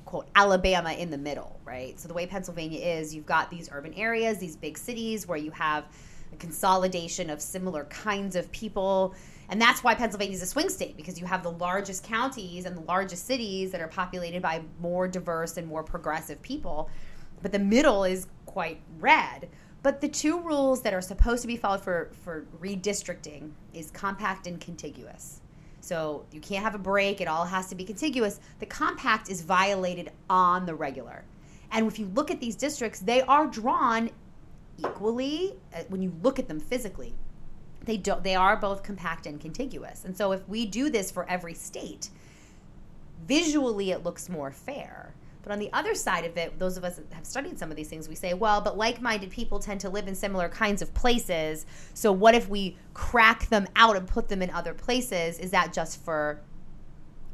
[0.04, 1.98] quote Alabama in the middle, right?
[2.00, 5.50] So the way Pennsylvania is, you've got these urban areas, these big cities where you
[5.50, 5.84] have
[6.32, 9.14] a consolidation of similar kinds of people.
[9.50, 12.76] And that's why Pennsylvania is a swing state because you have the largest counties and
[12.76, 16.90] the largest cities that are populated by more diverse and more progressive people.
[17.40, 19.48] But the middle is quite red.
[19.82, 24.46] But the two rules that are supposed to be followed for, for redistricting is compact
[24.46, 25.40] and contiguous.
[25.80, 28.40] So you can't have a break, it all has to be contiguous.
[28.58, 31.24] The compact is violated on the regular.
[31.70, 34.10] And if you look at these districts, they are drawn
[34.78, 37.14] equally uh, when you look at them physically.
[37.88, 40.04] They don't they are both compact and contiguous.
[40.04, 42.10] And so if we do this for every state,
[43.26, 45.14] visually it looks more fair.
[45.42, 47.78] But on the other side of it, those of us that have studied some of
[47.78, 50.82] these things, we say, well, but like minded people tend to live in similar kinds
[50.82, 51.64] of places.
[51.94, 55.38] So what if we crack them out and put them in other places?
[55.38, 56.42] Is that just for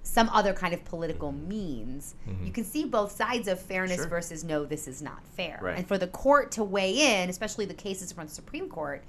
[0.05, 2.15] some other kind of political means?
[2.29, 2.47] Mm-hmm.
[2.47, 4.07] You can see both sides of fairness Sure.
[4.07, 5.59] versus no, this is not fair.
[5.61, 5.79] Right.
[5.79, 9.03] And for the court to weigh in, especially the cases from the Supreme Court,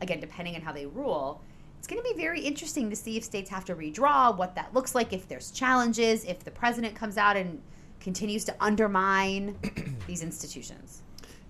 [0.00, 1.40] again, depending on how they rule,
[1.78, 4.72] it's going to be very interesting to see if states have to redraw, what that
[4.74, 7.60] looks like, if there's challenges, if the president comes out and
[8.00, 9.56] continues to undermine
[10.06, 11.02] these institutions.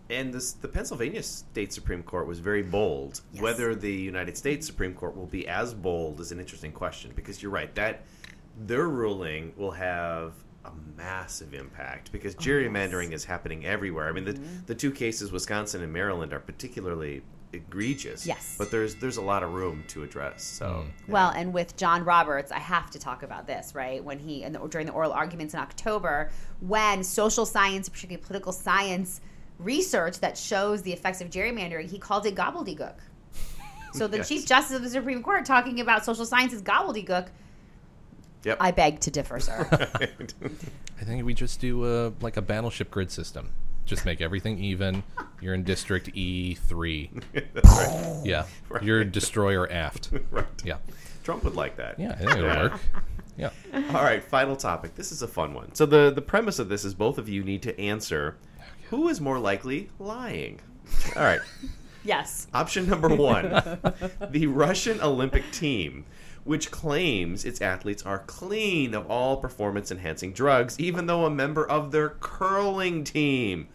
[0.08, 3.20] And this, the Pennsylvania State Supreme Court was very bold.
[3.32, 3.42] Yes.
[3.42, 7.40] Whether the United States Supreme Court will be as bold is an interesting question because
[7.42, 8.02] you're right that
[8.66, 10.32] their ruling will have
[10.64, 14.08] a massive impact because Oh, gerrymandering is happening everywhere.
[14.08, 14.66] I mean, the, Mm-hmm.
[14.66, 17.22] the two cases, Wisconsin and Maryland, are particularly
[17.52, 18.26] egregious.
[18.26, 18.54] Yes.
[18.58, 20.42] but there's there's a lot of room to address.
[20.42, 20.84] So mm.
[20.84, 21.12] yeah.
[21.12, 24.02] Well, and with John Roberts, I have to talk about this, right?
[24.02, 26.30] When he, and during the oral arguments in October,
[26.60, 29.20] when social science, particularly political science,
[29.58, 32.96] research that shows the effects of gerrymandering, he called it gobbledygook.
[33.92, 34.28] So the Yes.
[34.28, 37.26] Chief Justice of the Supreme Court talking about social science is gobbledygook.
[38.44, 38.58] Yep.
[38.60, 39.66] I beg to differ, sir.
[41.00, 43.50] I think we just do a, like a battleship grid system.
[43.90, 45.02] Just make everything even.
[45.40, 47.22] You're in District E3.
[48.24, 48.44] Yeah.
[48.80, 50.10] You're destroyer aft.
[50.30, 50.46] right.
[50.64, 50.76] Yeah.
[51.24, 51.98] Trump would like that.
[51.98, 52.80] Yeah, I think it'll work.
[53.36, 53.50] Yeah.
[53.72, 54.94] All right, final topic.
[54.96, 55.74] This is a fun one.
[55.74, 58.36] So the the premise of this is both of you need to answer
[58.90, 60.60] who is more likely lying.
[61.16, 61.40] All right.
[62.04, 62.46] yes.
[62.54, 63.80] Option number 1.
[64.30, 66.04] the Russian Olympic team
[66.44, 71.66] which claims its athletes are clean of all performance enhancing drugs even though a member
[71.68, 73.68] of their curling team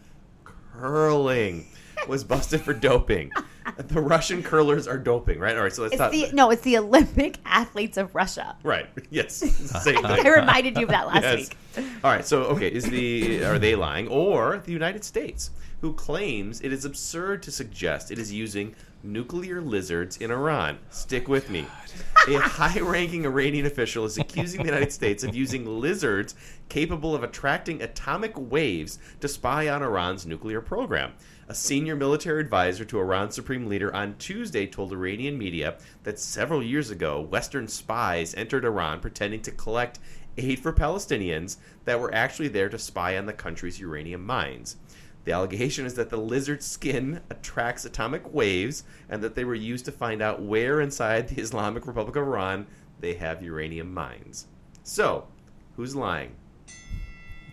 [0.80, 1.66] curling
[2.08, 3.30] was busted for doping.
[3.78, 5.56] the Russian curlers are doping, right?
[5.56, 6.12] All right, so let's It's talk.
[6.12, 8.56] the no, it's the Olympic athletes of Russia.
[8.62, 8.86] Right.
[9.10, 9.34] Yes.
[9.84, 11.50] Same I reminded you of that last Yes.
[11.76, 11.86] week.
[12.04, 12.24] All right.
[12.24, 15.50] So, okay, is the are they lying or the United States,
[15.80, 18.74] who claims it is absurd to suggest it is using
[19.06, 20.78] nuclear lizards in Iran?
[20.90, 21.66] Stick oh with me.
[22.28, 26.34] A high-ranking Iranian official is accusing the United States of using lizards
[26.68, 31.12] capable of attracting atomic waves to spy on Iran's nuclear program.
[31.48, 36.62] A senior military advisor to Iran's supreme leader on Tuesday told Iranian media that several
[36.62, 40.00] years ago, Western spies entered Iran pretending to collect
[40.38, 44.76] aid for Palestinians that were actually there to spy on the country's uranium mines.
[45.26, 49.84] The allegation is that the lizard skin attracts atomic waves and that they were used
[49.86, 52.66] to find out where inside the Islamic Republic of Iran
[53.00, 54.46] they have uranium mines.
[54.84, 55.26] So,
[55.74, 56.36] who's lying?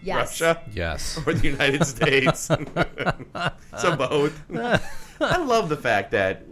[0.03, 0.39] Yes.
[0.39, 1.19] Russia Yes.
[1.25, 2.41] or the United States?
[3.79, 4.39] so both.
[5.23, 6.43] I love the fact that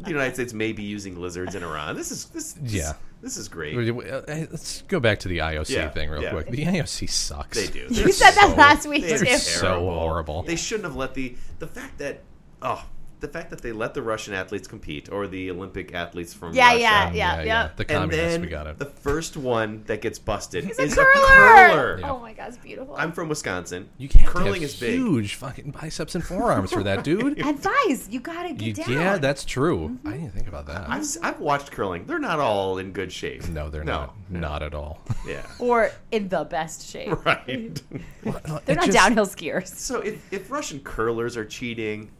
[0.00, 1.96] the United States may be using lizards in Iran.
[1.96, 2.92] This is this, this Yeah.
[3.22, 3.76] This is great.
[3.76, 6.30] Uh, Let's go back to the IOC Yeah, thing real yeah.
[6.30, 6.48] quick.
[6.50, 7.56] The IOC sucks.
[7.58, 7.86] They do.
[7.90, 9.38] You said that last week They're too.
[9.38, 9.98] So terrible.
[9.98, 10.42] horrible.
[10.42, 12.22] They shouldn't have let the the fact that
[12.62, 12.84] oh
[13.20, 16.66] the fact that they let the Russian athletes compete or the Olympic athletes from Yeah,
[16.66, 16.78] Russia.
[16.80, 17.68] yeah, yeah, yeah.
[17.74, 18.78] The And communists, then we got it.
[18.78, 21.96] the first one that gets busted He's is a curler.
[21.96, 22.00] curler.
[22.04, 22.94] Oh my god, it's beautiful.
[22.98, 23.88] I'm from Wisconsin.
[23.96, 24.94] You can't curling have is big.
[24.98, 27.38] huge fucking biceps and forearms for that dude.
[27.38, 28.92] and thighs, you gotta get You- down.
[28.92, 29.88] yeah, that's true.
[30.04, 30.08] Mm-hmm.
[30.08, 30.88] I didn't think about that.
[30.88, 32.04] I've, s- I've watched curling.
[32.06, 33.48] They're not all in good shape.
[33.48, 34.14] no, they're No, not.
[34.28, 35.00] Not at all.
[35.26, 35.42] Yeah.
[35.58, 37.24] or in the best shape.
[37.24, 37.80] Right.
[38.66, 39.68] They're not downhill skiers.
[39.68, 42.10] so if, if Russian curlers are cheating,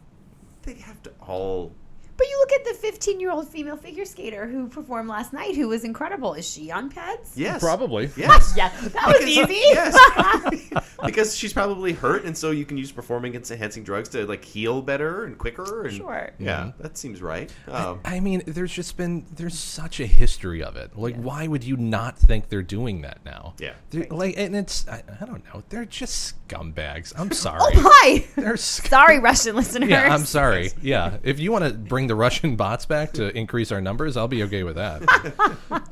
[0.67, 1.71] they have to all.
[2.17, 5.55] But you look at the 15 year old female figure skater who performed last night,
[5.55, 6.33] who was incredible.
[6.33, 7.33] Is she on PEDs?
[7.35, 7.61] Yes.
[7.61, 8.09] Probably.
[8.17, 8.53] Yes.
[8.57, 9.61] Yeah, that was Because- easy.
[9.65, 10.69] Yes.
[11.05, 14.81] because she's probably hurt, and so you can use performance enhancing drugs to like heal
[14.81, 15.85] better and quicker.
[15.85, 16.31] And, Sure.
[16.39, 17.51] Yeah, that seems right.
[17.67, 20.97] Um, I mean, there's just been there's such a history of it.
[20.97, 23.53] Like, why would you not think they're doing that now?
[23.59, 23.73] Yeah.
[23.91, 25.61] They're, like, and it's I, I don't know.
[25.69, 27.13] They're just scumbags.
[27.17, 27.59] I'm sorry.
[27.61, 28.25] Oh my!
[28.35, 29.89] They're sc- Sorry, Russian listeners.
[29.89, 30.13] yeah.
[30.13, 30.71] I'm sorry.
[30.81, 31.17] Yeah.
[31.23, 34.43] If you want to bring the Russian bots back to increase our numbers, I'll be
[34.43, 35.03] okay with that.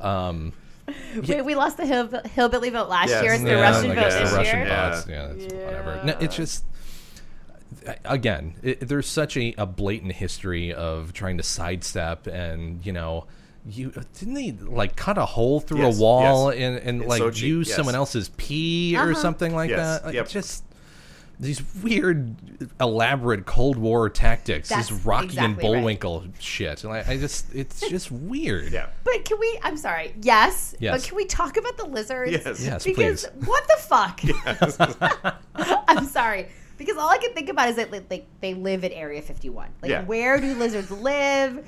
[0.04, 0.52] um,
[1.26, 3.22] We, we lost the hill, hillbilly vote last Yes.
[3.24, 3.32] year.
[3.34, 4.68] It's the yeah, Russian vote guess this the Russian year.
[4.68, 5.06] bots.
[5.08, 6.00] Yeah, that's whatever.
[6.04, 6.64] No, it's just
[8.04, 13.26] again, it, there's such a, a blatant history of trying to sidestep and you know.
[13.68, 16.62] You didn't they like cut a hole through Yes, a wall yes.
[16.62, 17.74] and, and In like Sochi, use yes.
[17.76, 19.14] someone else's pee or Uh-huh.
[19.20, 20.04] something like Yes, that?
[20.06, 20.28] Like, yep.
[20.28, 20.62] Just
[21.38, 22.34] these weird,
[22.80, 25.60] elaborate Cold War tactics, That's this Rocky and exactly right.
[25.78, 26.82] Bullwinkle shit.
[26.84, 28.72] Like, I just, it's just weird.
[28.72, 28.88] yeah.
[29.04, 29.58] But can we?
[29.62, 30.14] I'm sorry.
[30.22, 30.74] Yes.
[30.80, 30.94] Yes.
[31.02, 32.32] But can we talk about the lizards?
[32.32, 32.64] Yes.
[32.64, 33.46] Yes, Because please.
[33.46, 34.24] what the fuck?
[34.24, 34.76] Yes.
[35.88, 36.48] I'm sorry.
[36.78, 39.68] Because all I can think about is that like, like they live at Area 51.
[39.82, 40.04] Like Yeah.
[40.04, 41.66] where do lizards live?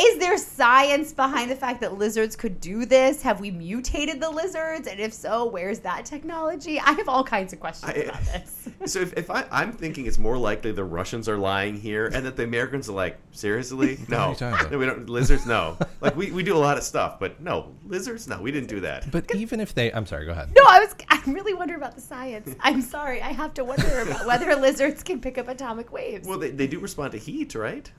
[0.00, 3.20] Is there science behind the fact that lizards could do this?
[3.20, 4.88] Have we mutated the lizards?
[4.88, 6.80] And if so, where's that technology?
[6.80, 8.56] I have all kinds of questions I- about this.
[8.86, 12.24] So if, if I, I'm thinking it's more likely the Russians are lying here, and
[12.24, 14.72] that the Americans are like, seriously, no, you talking about?
[14.72, 15.76] No, we don't lizards, no.
[16.00, 18.80] Like we, we do a lot of stuff, but no lizards, no, we didn't do
[18.80, 19.10] that.
[19.10, 20.50] But even if they, I'm sorry, go ahead.
[20.56, 20.94] No, I was.
[21.10, 22.54] I really wonder about the science.
[22.60, 23.20] I'm sorry.
[23.20, 26.26] I have to wonder about whether lizards can pick up atomic waves.
[26.26, 27.90] Well, they, they do respond to heat, right?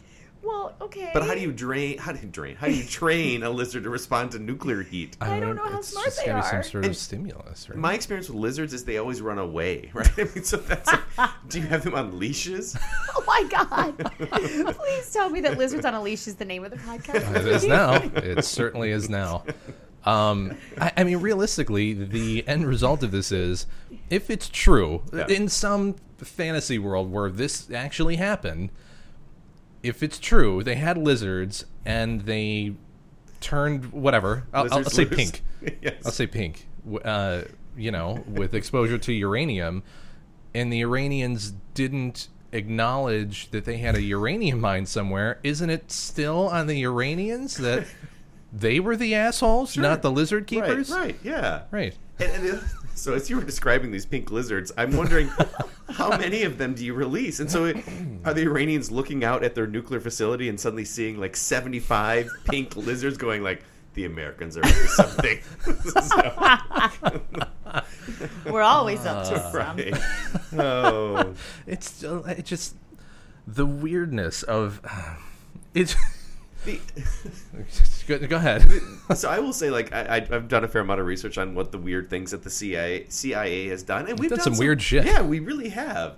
[0.43, 1.11] Well, okay.
[1.13, 1.97] But how do you drain?
[1.99, 2.55] How do you drain?
[2.55, 5.15] How do you train a lizard to respond to nuclear heat?
[5.21, 6.63] I don't know how it's smart just they gotta be are.
[6.63, 7.77] Some sort And of stimulus, right?
[7.77, 10.09] My experience with lizards is they always run away, right?
[10.17, 10.91] I mean, so that's.
[11.17, 12.77] Like, do you have them on leashes?
[13.15, 13.97] Oh my god!
[14.75, 17.35] Please tell me that lizards on a leash is the name of the podcast.
[17.35, 17.93] it is now.
[17.95, 19.43] It certainly is now.
[20.05, 23.67] Um, I, I mean, realistically, the end result of this is,
[24.09, 25.27] if it's true, Yeah.
[25.27, 28.69] in some fantasy world where this actually happened,
[29.83, 32.75] if it's true, they had lizards and they
[33.39, 34.47] turned whatever.
[34.53, 35.43] I'll, I'll say pink.
[35.81, 35.95] yes.
[36.05, 36.67] I'll say pink.
[37.03, 37.43] Uh,
[37.75, 39.83] you know, with exposure to uranium,
[40.53, 45.39] and the Iranians didn't acknowledge that they had a uranium mine somewhere.
[45.43, 47.87] Isn't it still on the Iranians that
[48.53, 50.89] they were the assholes, not the lizard keepers?
[50.89, 51.63] Right, right, yeah.
[51.71, 51.95] Right.
[52.19, 52.69] And, and the-
[53.01, 55.31] so as you were describing these pink lizards, I'm wondering
[55.89, 57.39] how many of them do you release?
[57.39, 57.77] And so it,
[58.23, 62.75] are the Iranians looking out at their nuclear facility and suddenly seeing like 75 pink
[62.75, 63.63] lizards going like,
[63.95, 65.39] the Americans are up to something.
[68.53, 69.93] We're always up to uh, something.
[70.53, 70.63] right.
[70.63, 71.33] Oh.
[71.67, 72.75] It's it just
[73.45, 74.79] the weirdness of
[75.73, 75.95] it's.
[76.65, 76.79] The-
[78.07, 78.69] go, go ahead.
[79.15, 81.71] so I will say, like, I, I've done a fair amount of research on what
[81.71, 84.81] the weird things that the CIA CIA has done, and we've done done, some weird
[84.81, 85.05] shit.
[85.05, 86.17] Yeah, we really have.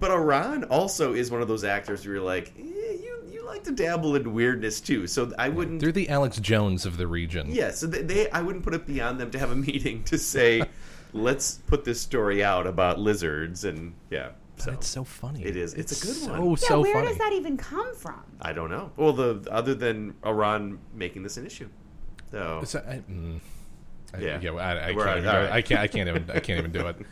[0.00, 3.64] But Iran also is one of those actors where you're like, eh, you you like
[3.64, 5.06] to dabble in weirdness too.
[5.06, 5.80] So I wouldn't.
[5.80, 7.48] They're the Alex Jones of the region.
[7.50, 10.18] Yeah, so they, they I wouldn't put it beyond them to have a meeting to
[10.18, 10.62] say,
[11.12, 14.30] let's put this story out about lizards and yeah.
[14.58, 15.44] So It's so funny.
[15.44, 15.74] it is.
[15.74, 16.50] It's, a good so, one.
[16.50, 17.08] Yeah, so where funny.
[17.08, 18.22] does that even come from?
[18.40, 18.90] I don't know.
[18.96, 21.68] Well, the other than Iran making this an issue.
[22.30, 23.38] So So, I, mm,
[24.14, 24.40] I- Yeah.
[24.40, 24.50] yeah.
[24.52, 25.50] I, I, can't on- even right.
[25.52, 25.80] I can't.
[25.80, 26.30] I can't even.
[26.30, 26.96] I can't even do it.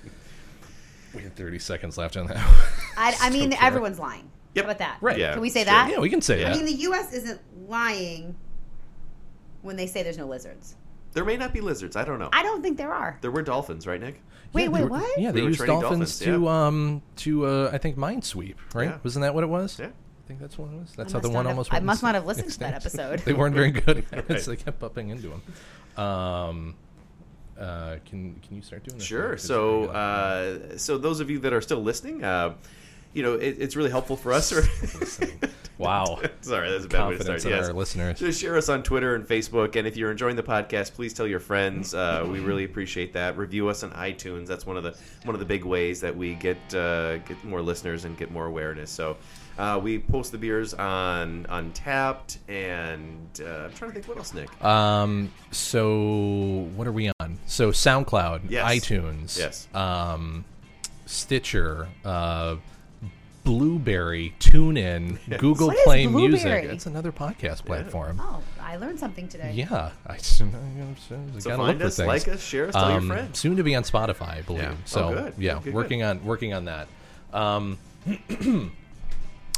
[1.15, 2.37] We have 30 seconds left on that.
[2.97, 3.62] I, I mean, care.
[3.62, 4.29] everyone's lying.
[4.57, 4.65] Yep.
[4.65, 4.99] How about that?
[5.01, 5.16] Right.
[5.16, 5.66] Yeah, Can we say sure.
[5.66, 5.89] that?
[5.89, 6.47] Yeah, we can say Yeah.
[6.49, 6.57] I that.
[6.57, 7.12] mean, the U.S.
[7.12, 8.35] isn't lying
[9.62, 10.75] when they say there's no lizards.
[11.12, 11.95] there may not be lizards.
[11.95, 12.31] I don't know.
[12.33, 13.16] I don't think there are.
[13.21, 14.21] There were dolphins, right, Nick?
[14.55, 15.19] Wait, Yeah, wait, were- what?
[15.19, 18.55] Yeah, they We were used training dolphins, dolphins, to um to uh I think Minesweep,
[18.73, 18.89] right?
[18.91, 18.99] Yeah.
[19.03, 19.79] Wasn't that what it was?
[19.79, 19.87] Yeah.
[19.87, 20.93] I think that's what it was.
[20.97, 21.71] That's how the one have- almost.
[21.73, 22.47] I went must not have extinct.
[22.49, 23.19] listened to that episode.
[23.27, 24.07] they weren't very good.
[24.29, 24.41] Right.
[24.41, 26.03] so they kept bumping into them.
[26.03, 26.75] Um,
[27.59, 29.07] uh, can can you start doing this?
[29.07, 29.31] Sure.
[29.31, 29.39] Nick?
[29.39, 32.55] 'Cause So, uh, so those of you that are still listening, uh,
[33.15, 34.53] you know, it, it's really helpful for us.
[35.78, 37.55] wow, Sorry, that's a bad way to confidence start.
[37.57, 37.66] Yes.
[37.69, 38.19] our listeners.
[38.19, 41.27] Just share us on Twitter and Facebook, and if you're enjoying the podcast, please tell
[41.27, 41.95] your friends.
[41.95, 43.36] Uh, we really appreciate that.
[43.39, 44.47] Review us on iTunes.
[44.47, 47.62] That's one of the one of the big ways that we get uh, get more
[47.62, 48.91] listeners and get more awareness.
[48.91, 49.16] So.
[49.57, 54.35] Uh, we post the beers on Untappd, and uh, I'm trying to think what else,
[54.35, 54.51] Nick.
[54.65, 57.39] Um, so what are we on?
[57.47, 58.69] So SoundCloud, Yes.
[58.69, 59.69] iTunes, Yes.
[59.73, 60.45] um,
[61.07, 62.57] Stitcher, uh,
[63.45, 66.65] Blubrry, TuneIn, Google What is Play Music.
[66.65, 68.21] It's another podcast platform.
[68.23, 69.53] Oh, I learned something today.
[69.55, 72.07] Yeah, I, I, So gotta find look for us, things.
[72.09, 73.39] like us, share us, tell your Um, friends.
[73.39, 74.62] Soon to be on Spotify, I believe.
[74.62, 74.73] Yeah.
[74.73, 75.35] Oh, So good.
[75.39, 76.89] yeah, Good, good, working on working on that.
[77.33, 77.79] Um,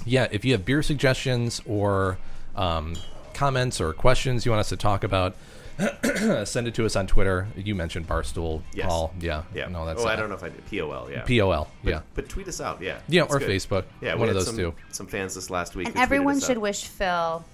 [0.04, 2.18] yeah, if you have beer suggestions or
[2.56, 2.96] um,
[3.34, 5.36] comments or questions you want us to talk about,
[6.46, 7.48] send it to us on Twitter.
[7.56, 8.86] You mentioned Barstool, Yes.
[8.86, 9.12] Paul.
[9.20, 9.68] Yeah, Yeah.
[9.68, 11.10] No, that's oh, I uh, don't know if I did POL.
[11.10, 11.22] Yeah.
[11.22, 11.68] POL.
[11.84, 12.80] But, yeah, But tweet us out.
[12.80, 12.98] Yeah.
[13.08, 13.48] Yeah, That's or good.
[13.50, 13.84] Facebook.
[14.00, 14.74] Yeah, One of had those some, two.
[14.90, 15.86] Some fans this last week.
[15.88, 16.62] And who everyone us should out.
[16.62, 17.44] wish Phil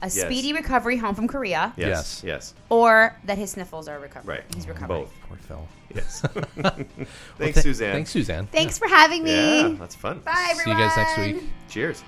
[0.00, 0.20] a Yes.
[0.20, 2.22] speedy recovery home from Korea, Yes.
[2.24, 2.54] Yes.
[2.68, 4.38] or that his sniffles are recovering.
[4.38, 4.54] Right.
[4.54, 5.02] He's recovering.
[5.02, 5.12] Both.
[5.28, 5.68] Poor Phil.
[5.94, 6.22] Yes.
[6.56, 6.72] Well,
[7.38, 7.92] Thanks, th- Suzanne.
[7.94, 8.46] Thanks, Suzanne.
[8.48, 9.32] Thanks for having me.
[9.70, 10.20] Yeah, that's fun.
[10.20, 10.64] Bye, everyone.
[10.64, 11.50] See you guys next week.
[11.68, 12.02] Cheers.